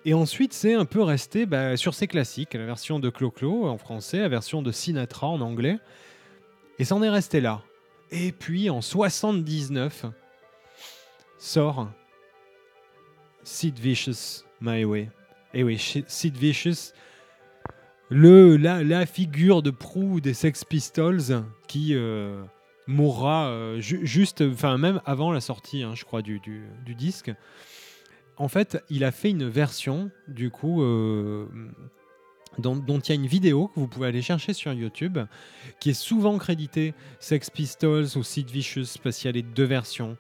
[0.09, 3.77] Et ensuite, c'est un peu resté bah, sur ses classiques, la version de Clo-Clo en
[3.77, 5.79] français, la version de Sinatra en anglais.
[6.79, 7.61] Et ça en est resté là.
[8.11, 10.07] Et puis en 79,
[11.37, 11.91] sort
[13.43, 15.11] Sid Vicious, My Way.
[15.53, 16.95] Et oui, Sid Vicious,
[18.09, 22.43] le, la, la figure de proue des Sex Pistols qui euh,
[22.87, 26.41] mourra euh, ju- juste, enfin même avant la sortie, hein, je crois, du
[26.97, 27.31] disque.
[28.39, 31.47] En fait, il a fait une version, du coup, euh,
[32.59, 35.19] dont, il y a une vidéo que vous pouvez aller chercher sur YouTube,
[35.81, 39.65] qui est souvent créditée Sex Pistols ou Sid Vicious, parce qu'il y a les deux
[39.65, 40.17] versions.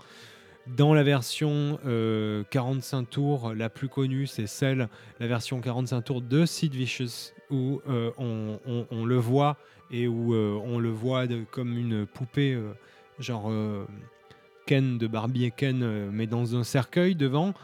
[0.66, 4.88] Dans la version euh, 45 tours, la plus connue, c'est celle,
[5.18, 9.56] la version 45 tours de Sid Vicious, où euh, on, le voit
[9.90, 12.72] et où euh, on le voit comme une poupée, euh,
[13.18, 13.86] genre euh,
[14.66, 17.54] Ken de Barbie et Ken, euh, mais dans un cercueil devant.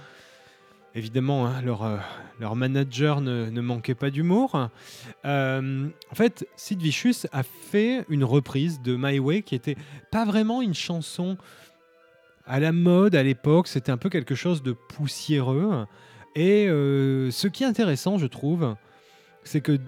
[0.96, 1.96] Évidemment, hein, leur, euh,
[2.38, 4.70] leur manager ne, manquait pas d'humour.
[5.24, 9.76] Euh, en fait, Sid Vicious a fait une reprise de My Way qui était
[10.12, 11.36] pas vraiment une chanson
[12.46, 15.86] à la mode à l'époque, c'était un peu quelque chose de poussiéreux.
[16.36, 18.76] Et euh, ce qui est intéressant, je trouve,
[19.42, 19.78] c'est que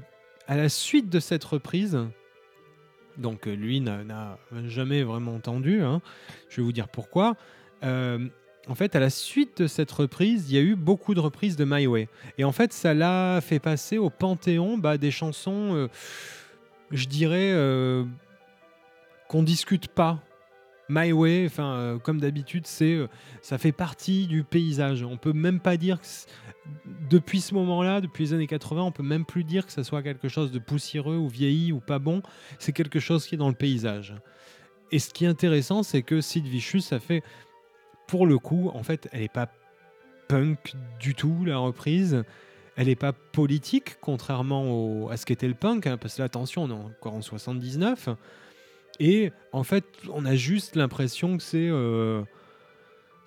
[0.48, 1.98] à la suite de cette reprise,
[3.18, 6.00] donc lui n'a n'a jamais vraiment entendu, hein,
[6.48, 7.36] je vais vous dire pourquoi.
[8.68, 11.56] En fait, à la suite de cette reprise, il y a eu beaucoup de reprises
[11.56, 12.08] de My Way.
[12.38, 15.88] Et en fait, ça l'a fait passer au panthéon bah, des chansons, euh,
[16.90, 18.04] je dirais, euh,
[19.28, 20.20] qu'on discute pas
[20.88, 23.08] My Way, enfin, euh, comme d'habitude, c'est, euh,
[23.42, 25.02] ça fait partie du paysage.
[25.02, 26.06] On peut même pas dire que
[27.10, 30.02] depuis ce moment-là, depuis les années 80, on peut même plus dire que ça soit
[30.02, 32.22] quelque chose de poussiéreux ou vieilli ou pas bon.
[32.58, 34.14] C'est quelque chose qui est dans le paysage.
[34.92, 37.24] Et ce qui est intéressant, c'est que Sid Vicious, ça fait,
[38.06, 39.48] pour le coup, en fait, elle est pas
[40.28, 42.24] punk du tout la reprise.
[42.76, 46.64] Elle n'est pas politique, contrairement au- à ce qu'était le punk, hein, parce que attention,
[46.64, 48.08] on est encore en 79.
[49.00, 52.22] Et en fait, on a juste l'impression que c'est, euh,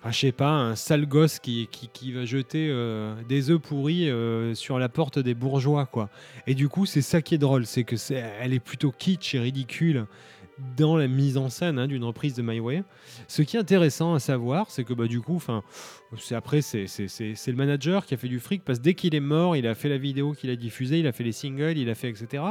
[0.00, 3.60] enfin, je sais pas, un sale gosse qui, qui, qui va jeter euh, des œufs
[3.60, 6.10] pourris euh, sur la porte des bourgeois, quoi.
[6.46, 9.34] Et du coup, c'est ça qui est drôle, c'est que c'est, elle est plutôt kitsch
[9.34, 10.06] et ridicule
[10.76, 12.84] dans la mise en scène hein, d'une reprise de My Way.
[13.28, 15.40] Ce qui est intéressant à savoir, c'est que bah, du coup,
[16.18, 19.20] c'est après, c'est, le manager qui a fait du fric parce que dès qu'il est
[19.20, 21.88] mort, il a fait la vidéo qu'il a diffusée, il a fait les singles, il
[21.90, 22.42] a fait etc.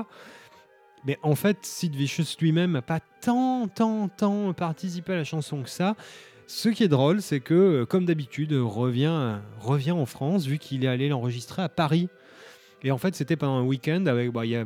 [1.05, 5.64] Mais en fait, Sid Vicious lui-même n'a pas tant, tant, tant participé à la chanson
[5.64, 5.95] que ça.
[6.47, 10.84] Ce qui est drôle, c'est que, euh, comme d'habitude, revient, revient en France, vu qu'il
[10.84, 12.10] est allé l'enregistrer à Paris.
[12.82, 14.32] Et en fait, c'était pendant un week-end avec.
[14.32, 14.66] bah, y a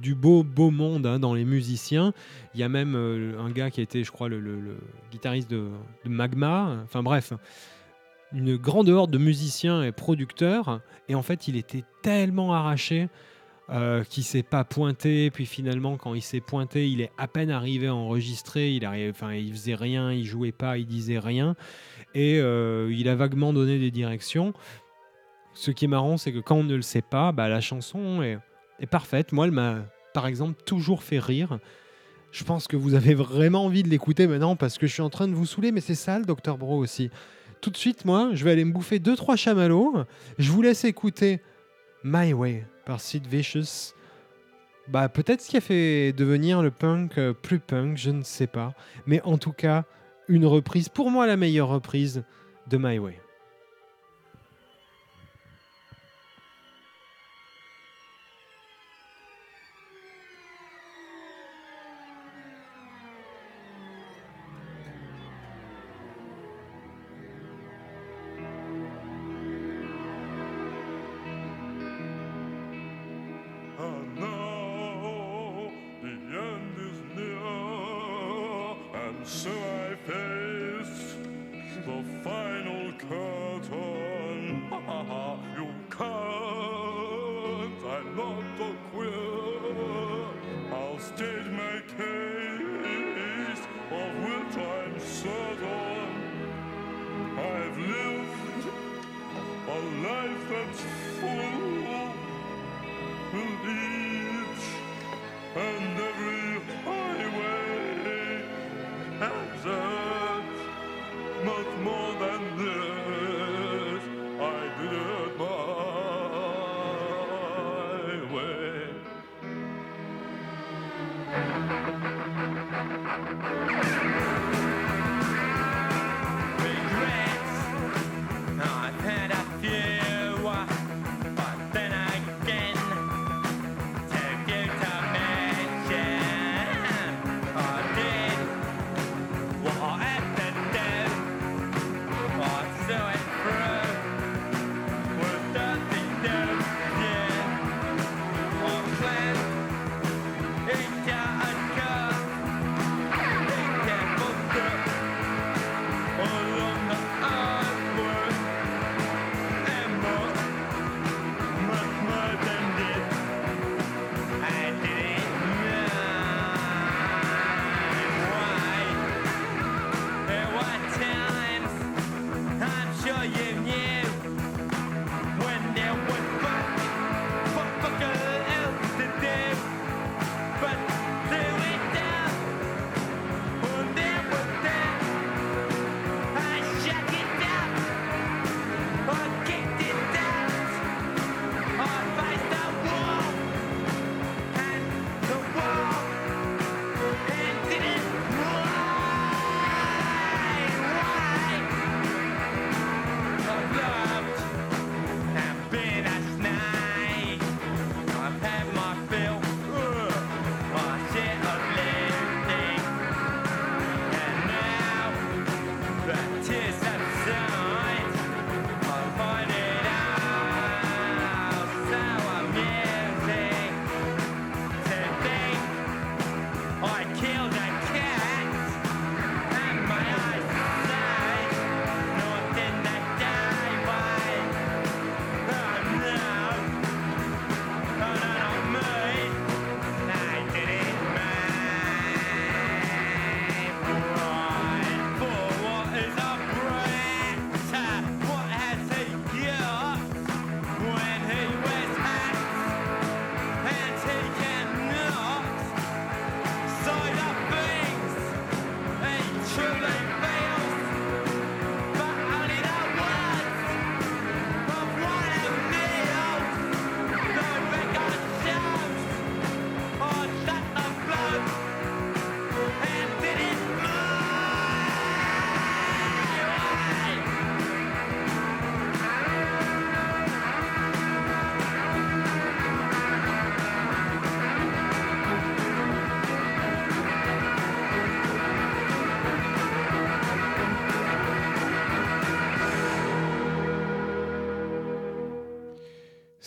[0.00, 2.12] du beau, beau monde hein, dans les musiciens.
[2.54, 4.76] Il y a même euh, un gars qui été, je crois, le,
[5.10, 5.68] guitariste de,
[6.04, 6.78] Magma.
[6.84, 7.32] Enfin bref,
[8.32, 10.80] une grande horde de musiciens et producteurs.
[11.08, 13.08] Et en fait, il était tellement arraché
[13.70, 15.30] euh, qu'il s'est pas pointé.
[15.30, 18.72] Puis finalement, quand il s'est pointé, il est à peine arrivé à enregistrer.
[18.72, 21.54] Il enfin, il faisait rien, il jouait pas, il disait rien.
[22.14, 24.52] Et euh, il a vaguement donné des directions.
[25.54, 28.22] Ce qui est marrant, c'est que quand on ne le sait pas, bah, la chanson
[28.22, 28.38] est,
[28.82, 29.32] est parfaite.
[29.32, 31.58] Moi, elle m'a, par exemple, toujours fait rire.
[32.32, 35.10] Je pense que vous avez vraiment envie de l'écouter maintenant parce que je suis en
[35.10, 37.10] train de vous saouler, mais c'est ça le Dr Bro aussi.
[37.60, 40.04] Tout de suite, moi, je vais aller me bouffer deux trois chamallows.
[40.38, 41.40] Je vous laisse écouter
[42.02, 43.94] My Way par Sid Vicious.
[44.88, 48.48] Bah, peut-être ce qui a fait devenir le punk euh, plus punk, je ne sais
[48.48, 48.74] pas.
[49.06, 49.84] Mais en tout cas,
[50.26, 52.24] une reprise, pour moi la meilleure reprise
[52.68, 53.21] de My Way.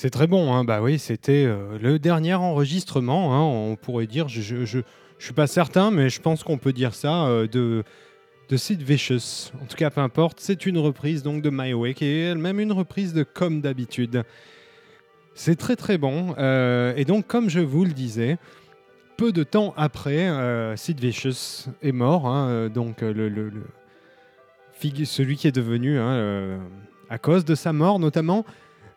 [0.05, 0.63] C'est très bon, hein.
[0.63, 4.79] bah oui, c'était euh, le dernier enregistrement, hein, on pourrait dire, je, je,
[5.17, 7.83] suis pas certain, mais je pense qu'on peut dire ça, euh, de,
[8.47, 9.51] de Sid Vicious.
[9.63, 12.71] En tout cas, peu importe, c'est une reprise donc de My Way, est elle-même une
[12.71, 14.21] reprise de Comme d'habitude.
[15.33, 18.37] C'est très très bon, euh, et donc comme je vous le disais,
[19.17, 20.29] peu de temps après,
[20.77, 22.97] Sid Vicious est mort, hein, donc
[25.03, 28.45] celui qui est devenu, à cause de sa mort notamment,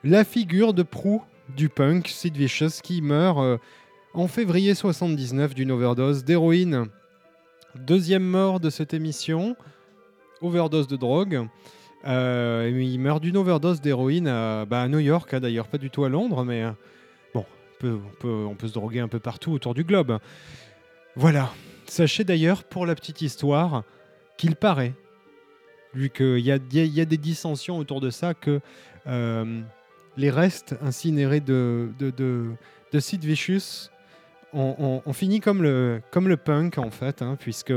[0.05, 1.23] la figure de proue
[1.57, 3.59] du punk, Sid Vicious, qui meurt euh,
[4.15, 6.87] en février 79 d'une overdose d'héroïne.
[7.75, 9.57] Deuxième mort de cette émission,
[10.41, 11.47] overdose de drogue.
[12.07, 16.05] Euh, il meurt d'une overdose d'héroïne à, bah, New York, hein, d'ailleurs, pas du tout
[16.05, 16.71] à Londres, mais euh,
[17.35, 17.45] bon,
[17.83, 20.19] on peut, se droguer un peu partout autour du globe.
[21.17, 21.51] Voilà.
[21.87, 23.83] Sachez d'ailleurs, pour la petite histoire,
[24.37, 24.93] qu'il paraît,
[25.95, 28.61] vu qu'il y a, des dissensions autour de ça, que
[30.19, 32.51] les restes incinérés de, de, de,
[32.93, 33.89] de Sid Vicious
[34.53, 37.73] ont fini comme le, comme le punk, en fait, hein, puisque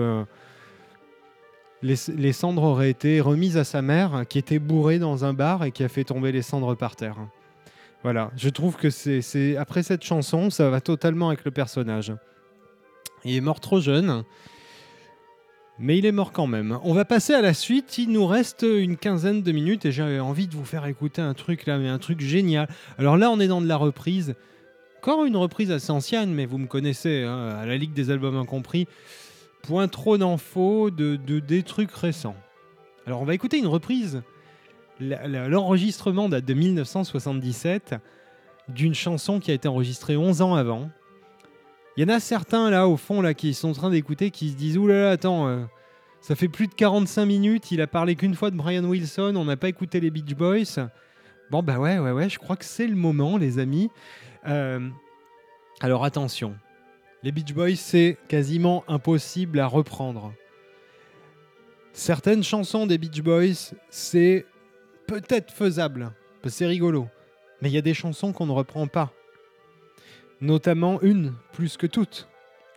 [1.83, 5.63] les, les cendres auraient été remises à sa mère, qui était bourrée dans un bar
[5.63, 7.17] et qui a fait tomber les cendres par terre.
[8.03, 12.13] Voilà, je trouve que c'est- après cette chanson, ça va totalement avec le personnage.
[13.23, 14.23] Il est mort trop jeune,
[15.81, 16.77] mais il est mort quand même.
[16.83, 17.97] On va passer à la suite.
[17.97, 21.33] Il nous reste une quinzaine de minutes et j'ai envie de vous faire écouter un
[21.33, 22.67] truc là, mais un truc génial.
[22.97, 24.35] Alors là, on est dans de la reprise.
[24.99, 28.37] Encore une reprise assez ancienne, mais vous me connaissez, hein, à la Ligue des albums
[28.37, 28.87] incompris.
[29.63, 32.35] Point trop d'infos de, de- des trucs récents.
[33.07, 34.21] Alors on va écouter une reprise.
[34.99, 37.95] L'enregistrement date de 1977
[38.69, 40.89] d'une chanson qui a été enregistrée 11 ans avant.
[41.97, 44.49] Il y en a certains là au fond là qui sont en train d'écouter qui
[44.49, 45.63] se disent là, attends, euh,
[46.21, 49.43] ça fait plus de 45 minutes, il a parlé qu'une fois de Brian Wilson, on
[49.43, 50.87] n'a pas écouté les Beach Boys.
[51.49, 53.89] Bon bah ouais, ouais, ouais, je crois que c'est le moment les amis.
[54.47, 54.89] Euh,
[55.81, 56.55] alors attention,
[57.23, 60.33] les Beach Boys c'est quasiment impossible à reprendre.
[61.91, 64.45] Certaines chansons des Beach Boys c'est
[65.07, 66.13] peut-être faisable,
[66.45, 67.09] c'est rigolo,
[67.61, 69.11] mais il y a des chansons qu'on ne reprend pas
[70.41, 72.27] notamment une plus que toutes,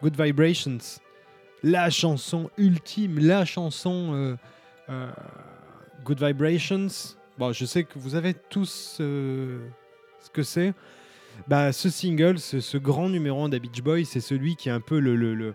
[0.03, 0.79] Good Vibrations,
[1.63, 4.37] la chanson ultime, la chanson euh,
[4.91, 5.11] euh,
[6.05, 7.17] Good Vibrations.
[7.39, 9.67] Bon, je sais que vous avez tous euh,
[10.21, 10.75] ce que c'est.
[11.49, 14.81] Bah, ce single, ce, grand numéro 1 des Beach Boys, c'est celui qui est un
[14.81, 15.55] peu le,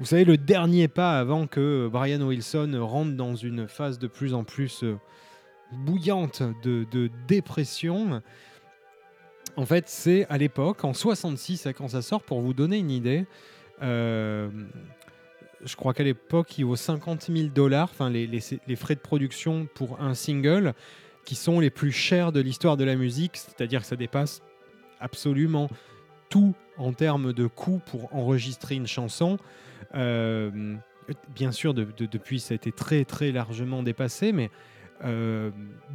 [0.00, 4.34] vous savez, le dernier pas avant que Brian Wilson rentre dans une phase de plus
[4.34, 4.84] en plus
[5.72, 8.20] bouillante de dépression.
[9.56, 13.26] En fait, c'est à l'époque, en 66, quand ça sort, pour vous donner une idée.
[13.82, 14.48] euh,
[15.64, 18.40] je crois qu'à l'époque, il vaut 50 000 dollars, enfin les,
[18.76, 20.74] frais de production pour un single,
[21.24, 24.42] qui sont les plus chers de l'histoire de la musique, c'est-à-dire que ça dépasse
[24.98, 25.68] absolument
[26.30, 29.38] tout en termes de coûts pour enregistrer une chanson.
[29.94, 30.74] Euh,
[31.34, 34.50] bien sûr, de- de- depuis, ça a été très très largement dépassé, mais
[35.04, 35.50] euh,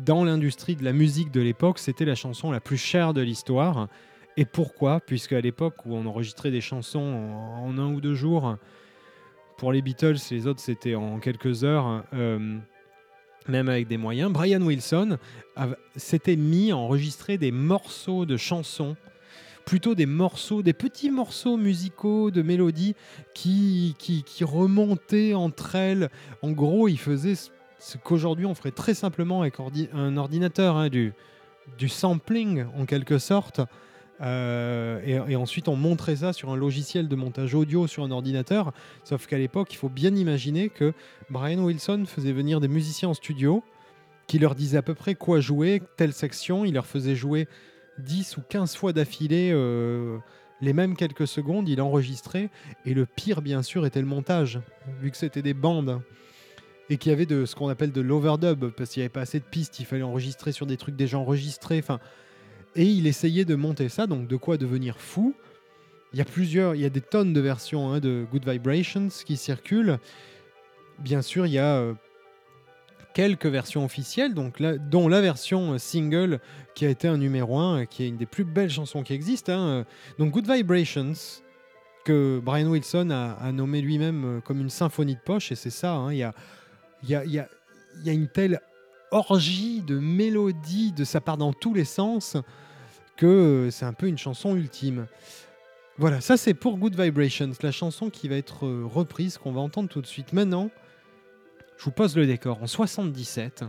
[0.05, 3.87] dans l'industrie de la musique de l'époque, c'était la chanson la plus chère de l'histoire.
[4.35, 4.99] Et pourquoi?
[4.99, 8.57] Puisque à l'époque où on enregistrait des chansons en, un ou deux jours,
[9.57, 12.57] pour les Beatles, les autres c'était en quelques heures, euh,
[13.47, 15.17] même avec des moyens, Brian Wilson
[15.95, 18.95] s'était mis à enregistrer des morceaux de chansons,
[19.65, 22.95] plutôt des morceaux, des petits morceaux musicaux de mélodies
[23.33, 26.09] qui, qui, qui remontaient entre elles.
[26.41, 27.35] En gros, il faisait
[27.79, 29.55] ce- qu'aujourd'hui on ferait très simplement avec
[29.93, 31.13] un ordinateur, hein, du,
[31.87, 33.61] sampling en quelque sorte.
[34.19, 38.73] Euh, et, ensuite on montrait ça sur un logiciel de montage audio sur un ordinateur.
[39.03, 40.93] Sauf qu'à l'époque, il faut bien imaginer que
[41.29, 43.63] Brian Wilson faisait venir des musiciens en studio
[44.27, 46.65] qui leur disaient à peu près quoi jouer, telle section.
[46.65, 47.47] Il leur faisait jouer
[47.99, 50.17] 10 ou 15 fois d'affilée euh,
[50.61, 51.69] les mêmes quelques secondes.
[51.69, 52.49] Il enregistrait.
[52.85, 54.59] Et le pire, bien sûr, était le montage,
[55.01, 56.01] vu que c'était des bandes
[56.89, 59.21] et qu'il y avait de ce qu'on appelle de l'overdub parce qu'il n'y avait pas
[59.21, 61.79] assez de pistes, il fallait enregistrer sur des trucs déjà enregistrés.
[61.79, 61.99] Enfin,
[62.75, 65.33] et il essayait de monter ça, donc de quoi devenir fou.
[66.13, 69.09] Il y a plusieurs, il y a des tonnes de versions hein, de Good Vibrations
[69.25, 69.99] qui circulent.
[70.99, 71.93] Bien sûr, il y a euh,
[73.13, 76.39] quelques versions officielles, donc dont la version euh, single
[76.75, 79.51] qui a été un numéro 1, qui est une des plus belles chansons qui existent.
[79.51, 79.85] hein.
[80.17, 81.13] Donc Good Vibrations,
[82.05, 85.93] que Brian Wilson a, nommé lui-même euh, comme une symphonie de poche, et c'est ça,
[85.93, 86.33] hein, il y, a,
[87.07, 88.59] il y, a, une telle
[89.11, 92.37] orgie de mélodies, de ça part dans tous les sens,
[93.15, 95.07] que euh, c'est un peu une chanson ultime.
[95.97, 99.61] Voilà, ça c'est pour Good Vibrations, la chanson qui va être euh, reprise, qu'on va
[99.61, 100.33] entendre tout de suite.
[100.33, 100.69] Maintenant,
[101.77, 102.61] je vous pose le décor.
[102.61, 103.63] En 77,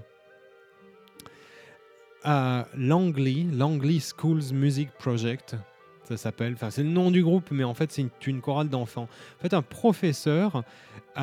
[2.24, 5.57] à Langley, Langley Schools Music Project.
[6.05, 9.09] Ça s'appelle, enfin c'est le nom du groupe, mais en fait c'est une chorale d'enfants.
[9.39, 10.64] En fait, un professeur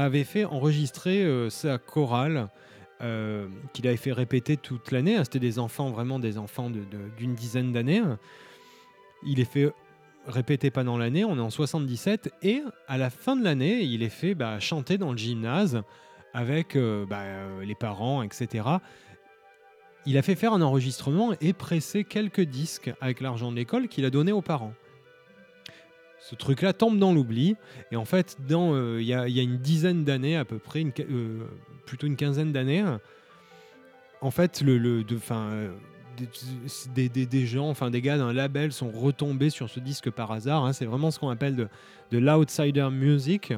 [0.04, 2.50] avait fait enregistrer euh, sa chorale
[3.02, 5.16] euh, qu'il avait fait répéter toute l'année.
[5.16, 5.24] hein.
[5.24, 8.02] C'était des enfants, vraiment des enfants d'une dizaine d'années.
[9.26, 9.72] Il est fait
[10.28, 14.10] répéter pendant l'année, on est en 77, et à la fin de l'année, il est
[14.10, 15.82] fait bah, chanter dans le gymnase
[16.34, 17.24] avec euh, bah,
[17.64, 18.68] les parents, etc.
[20.06, 24.04] Il a fait faire un enregistrement et pressé quelques disques avec l'argent de l'école qu'il
[24.06, 24.74] a donné aux parents.
[26.28, 27.56] Ce truc-là tombe dans l'oubli.
[27.92, 31.46] Et en fait, euh, il y, a, une dizaine d'années à peu près, une, euh,
[31.86, 32.84] plutôt une quinzaine d'années,
[34.22, 35.72] en fait, le, de, 'fin, euh,
[36.96, 40.32] des, des- des- gens, enfin des gars d'un label sont retombés sur ce disque par
[40.32, 40.66] hasard.
[40.66, 40.74] hein.
[40.74, 41.68] C'est vraiment ce qu'on appelle de,
[42.12, 43.54] de l'outsider music.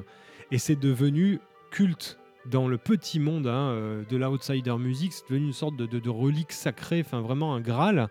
[0.51, 1.39] Et c'est devenu
[1.72, 2.18] culte
[2.49, 5.13] dans le petit monde hein, de l'outsider music.
[5.13, 8.09] C'est devenu une sorte de, de- de relique sacrée, enfin vraiment un graal.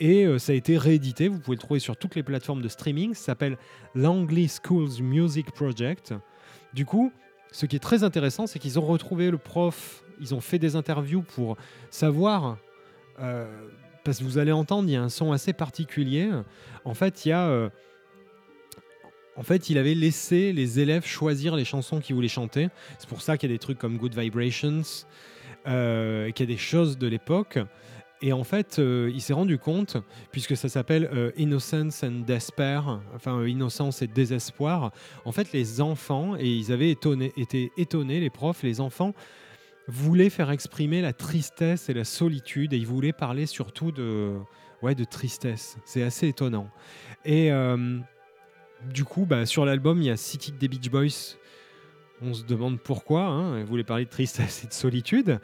[0.00, 1.28] Et euh, ça a été réédité.
[1.28, 3.14] Vous pouvez le trouver sur toutes les plateformes de streaming.
[3.14, 3.58] Ça s'appelle
[3.94, 6.14] Langley Schools Music Project.
[6.72, 7.12] Du coup,
[7.50, 10.04] ce qui est très intéressant, c'est qu'ils ont retrouvé le prof.
[10.20, 11.56] Ils ont fait des interviews pour
[11.90, 12.58] savoir.
[13.20, 13.46] euh,
[14.04, 16.30] parce que vous allez entendre, il y a un son assez particulier.
[16.84, 17.48] En fait, il y a.
[17.48, 17.68] euh,
[19.36, 22.68] en fait, il avait laissé les élèves choisir les chansons qu'ils voulaient chanter.
[22.98, 24.82] C'est pour ça qu'il y a des trucs comme Good Vibrations,
[25.64, 27.58] qu'il y a des choses de l'époque.
[28.20, 29.96] Et en fait, euh, il s'est rendu compte,
[30.32, 34.92] puisque ça s'appelle euh, Innocence and Despair, enfin euh, Innocence et Désespoir,
[35.24, 39.14] en fait, les enfants, et ils avaient été étonnés, les profs, les enfants,
[39.86, 44.34] voulaient faire exprimer la tristesse et la solitude, et ils voulaient parler surtout de,
[44.82, 45.78] ouais, de tristesse.
[45.84, 46.68] C'est assez étonnant.
[47.24, 47.50] Et
[48.92, 51.36] du coup, bah, sur l'album, il y a City des Beach Boys.
[52.20, 53.22] On se demande pourquoi.
[53.22, 55.40] Hein, ils voulaient parler de tristesse et de solitude.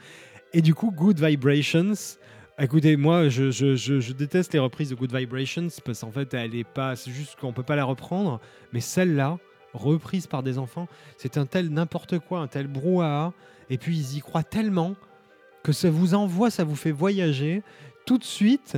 [0.53, 1.93] Et du coup, Good Vibrations.
[2.57, 6.95] Écoutez, moi, je, déteste les reprises de Good Vibrations parce qu'en fait, elle est pas.
[6.95, 8.39] C'est juste qu'on peut pas la reprendre.
[8.71, 9.37] Mais celle-là,
[9.73, 10.87] reprise par des enfants,
[11.17, 13.33] c'est un tel n'importe quoi, un tel brouhaha.
[13.69, 14.95] Et puis, ils y croient tellement
[15.63, 17.61] que ça vous envoie, ça vous fait voyager.
[18.05, 18.77] Tout de suite,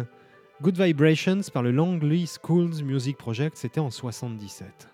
[0.64, 4.90] Good Vibrations par le Langley Schools Music Project, c'était en 77.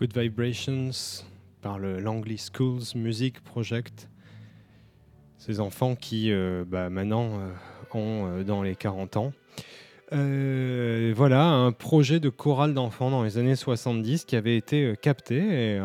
[0.00, 1.26] Good Vibrations
[1.60, 4.08] par Langley Schools Music Project.
[5.36, 7.52] Ces enfants qui, euh, bah, maintenant, euh,
[7.92, 9.32] ont euh, dans les 40 ans.
[10.10, 15.80] Voilà, un projet de chorale d'enfants dans les années 70 qui avait été capté et,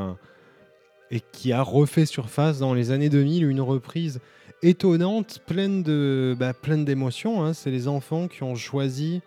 [1.12, 4.22] et qui a refait surface dans les années 2000, une reprise
[4.64, 7.44] étonnante, pleine de bah, pleine d'émotions.
[7.44, 7.54] hein.
[7.54, 9.22] C'est les enfants qui ont choisi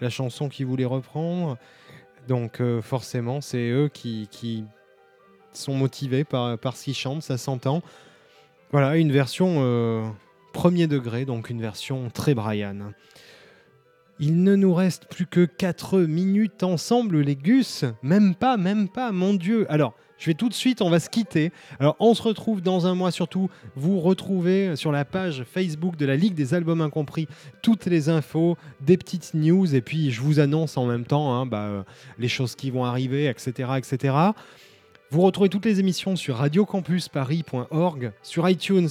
[0.00, 1.58] la chanson qu'ils voulaient reprendre.
[2.28, 4.64] Donc euh, forcément, c'est eux qui,
[5.54, 7.82] sont motivés par, par ce qu'ils chantent, ça s'entend.
[8.70, 10.06] Voilà, une version euh,
[10.52, 12.92] premier degré, donc une version très Brian.
[14.20, 17.84] Il ne nous reste plus que 4 minutes ensemble, les Gus.
[18.02, 19.66] Même pas, même pas, mon Dieu.
[19.70, 21.52] Alors, je vais tout de suite, on va se quitter.
[21.78, 23.48] Alors, on se retrouve dans un mois surtout.
[23.76, 27.28] Vous retrouvez sur la page Facebook de la Ligue des Albums Incompris
[27.62, 31.46] toutes les infos, des petites news, et puis je vous annonce en même temps hein,
[31.46, 31.82] bah, euh,
[32.18, 34.14] les choses qui vont arriver, etc., etc.
[35.10, 38.88] Vous retrouvez toutes les émissions sur radiocampusparis.org, sur iTunes,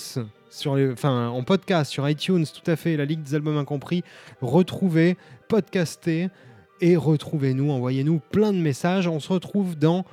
[0.49, 4.03] sur les- enfin, en podcast sur iTunes, tout à fait, la Ligue des Albums Incompris.
[4.41, 5.17] Retrouvez,
[5.47, 6.29] podcastez
[6.81, 9.07] et retrouvez-nous, envoyez-nous plein de messages.
[9.07, 10.05] On se retrouve dans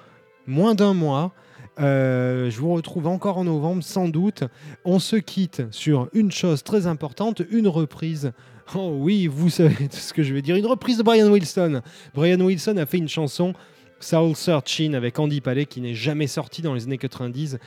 [0.47, 1.33] moins d'un mois.
[1.81, 4.45] Euh, je vous retrouve encore en novembre, sans doute.
[4.85, 8.33] On se quitte sur une chose très importante, une reprise.
[8.75, 10.57] Oh oui, vous savez ce que je vais dire.
[10.57, 11.83] Une reprise de Brian Wilson.
[12.15, 13.55] Brian Wilson a fait une chanson,
[14.01, 17.59] Soul Searching, avec Andy Palais, qui n'est jamais sortie dans les années 90.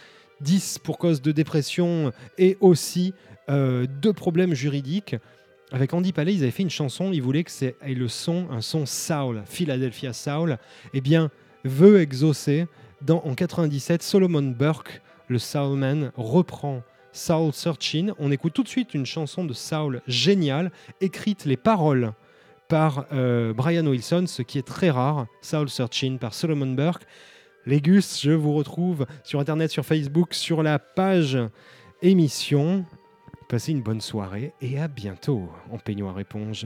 [0.42, 3.14] 10 pour cause de dépression et aussi
[3.50, 5.16] euh, de problèmes juridiques.
[5.72, 8.62] Avec Andy Palais, ils avaient fait une chanson, ils voulaient que c'est le son, un
[8.62, 10.58] son Soul, Philadelphia Soul.
[10.94, 11.30] Eh bien,
[11.68, 12.68] veut exaucer.
[13.02, 18.12] Dans, en 97, Solomon Burke, le Soulman, reprend Soul Searching.
[18.20, 22.14] On écoute tout de suite une chanson de Soul géniale, écrite les paroles
[22.68, 25.28] par euh, Brian Wilson, ce qui est très rare.
[25.42, 27.04] Soul Searching par Solomon Burke.
[27.66, 31.38] Les Gus, je vous retrouve sur Internet, sur Facebook, sur la page
[32.02, 32.86] émission.
[33.50, 36.66] Passez une bonne soirée et à bientôt en peignoir éponge.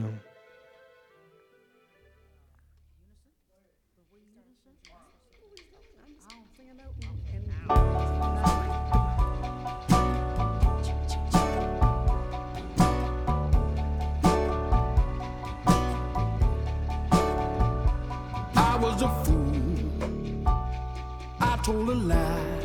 [21.62, 22.58] Told a lie.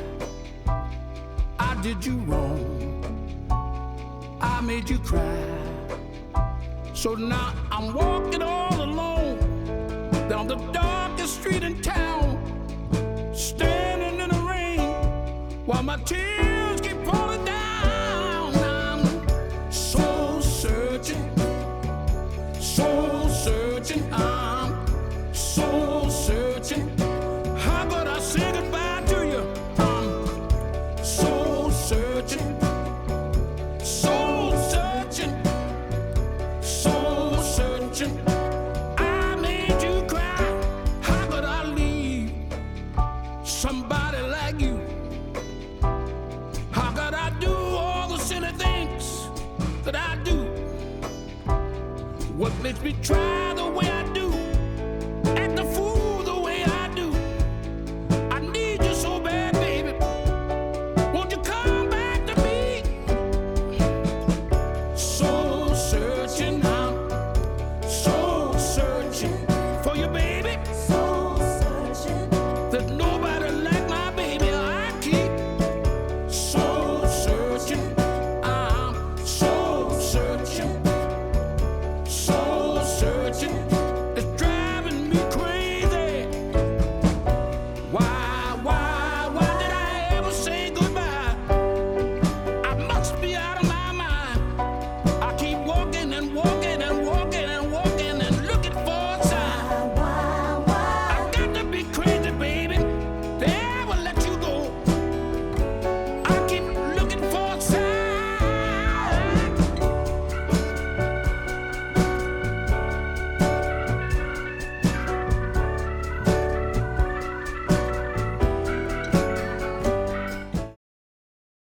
[1.60, 2.66] I did you wrong.
[4.42, 5.38] I made you cry.
[6.94, 9.38] So now I'm walking all alone
[10.28, 12.42] down the darkest street in town,
[13.36, 14.80] standing in the rain
[15.68, 16.47] while my tears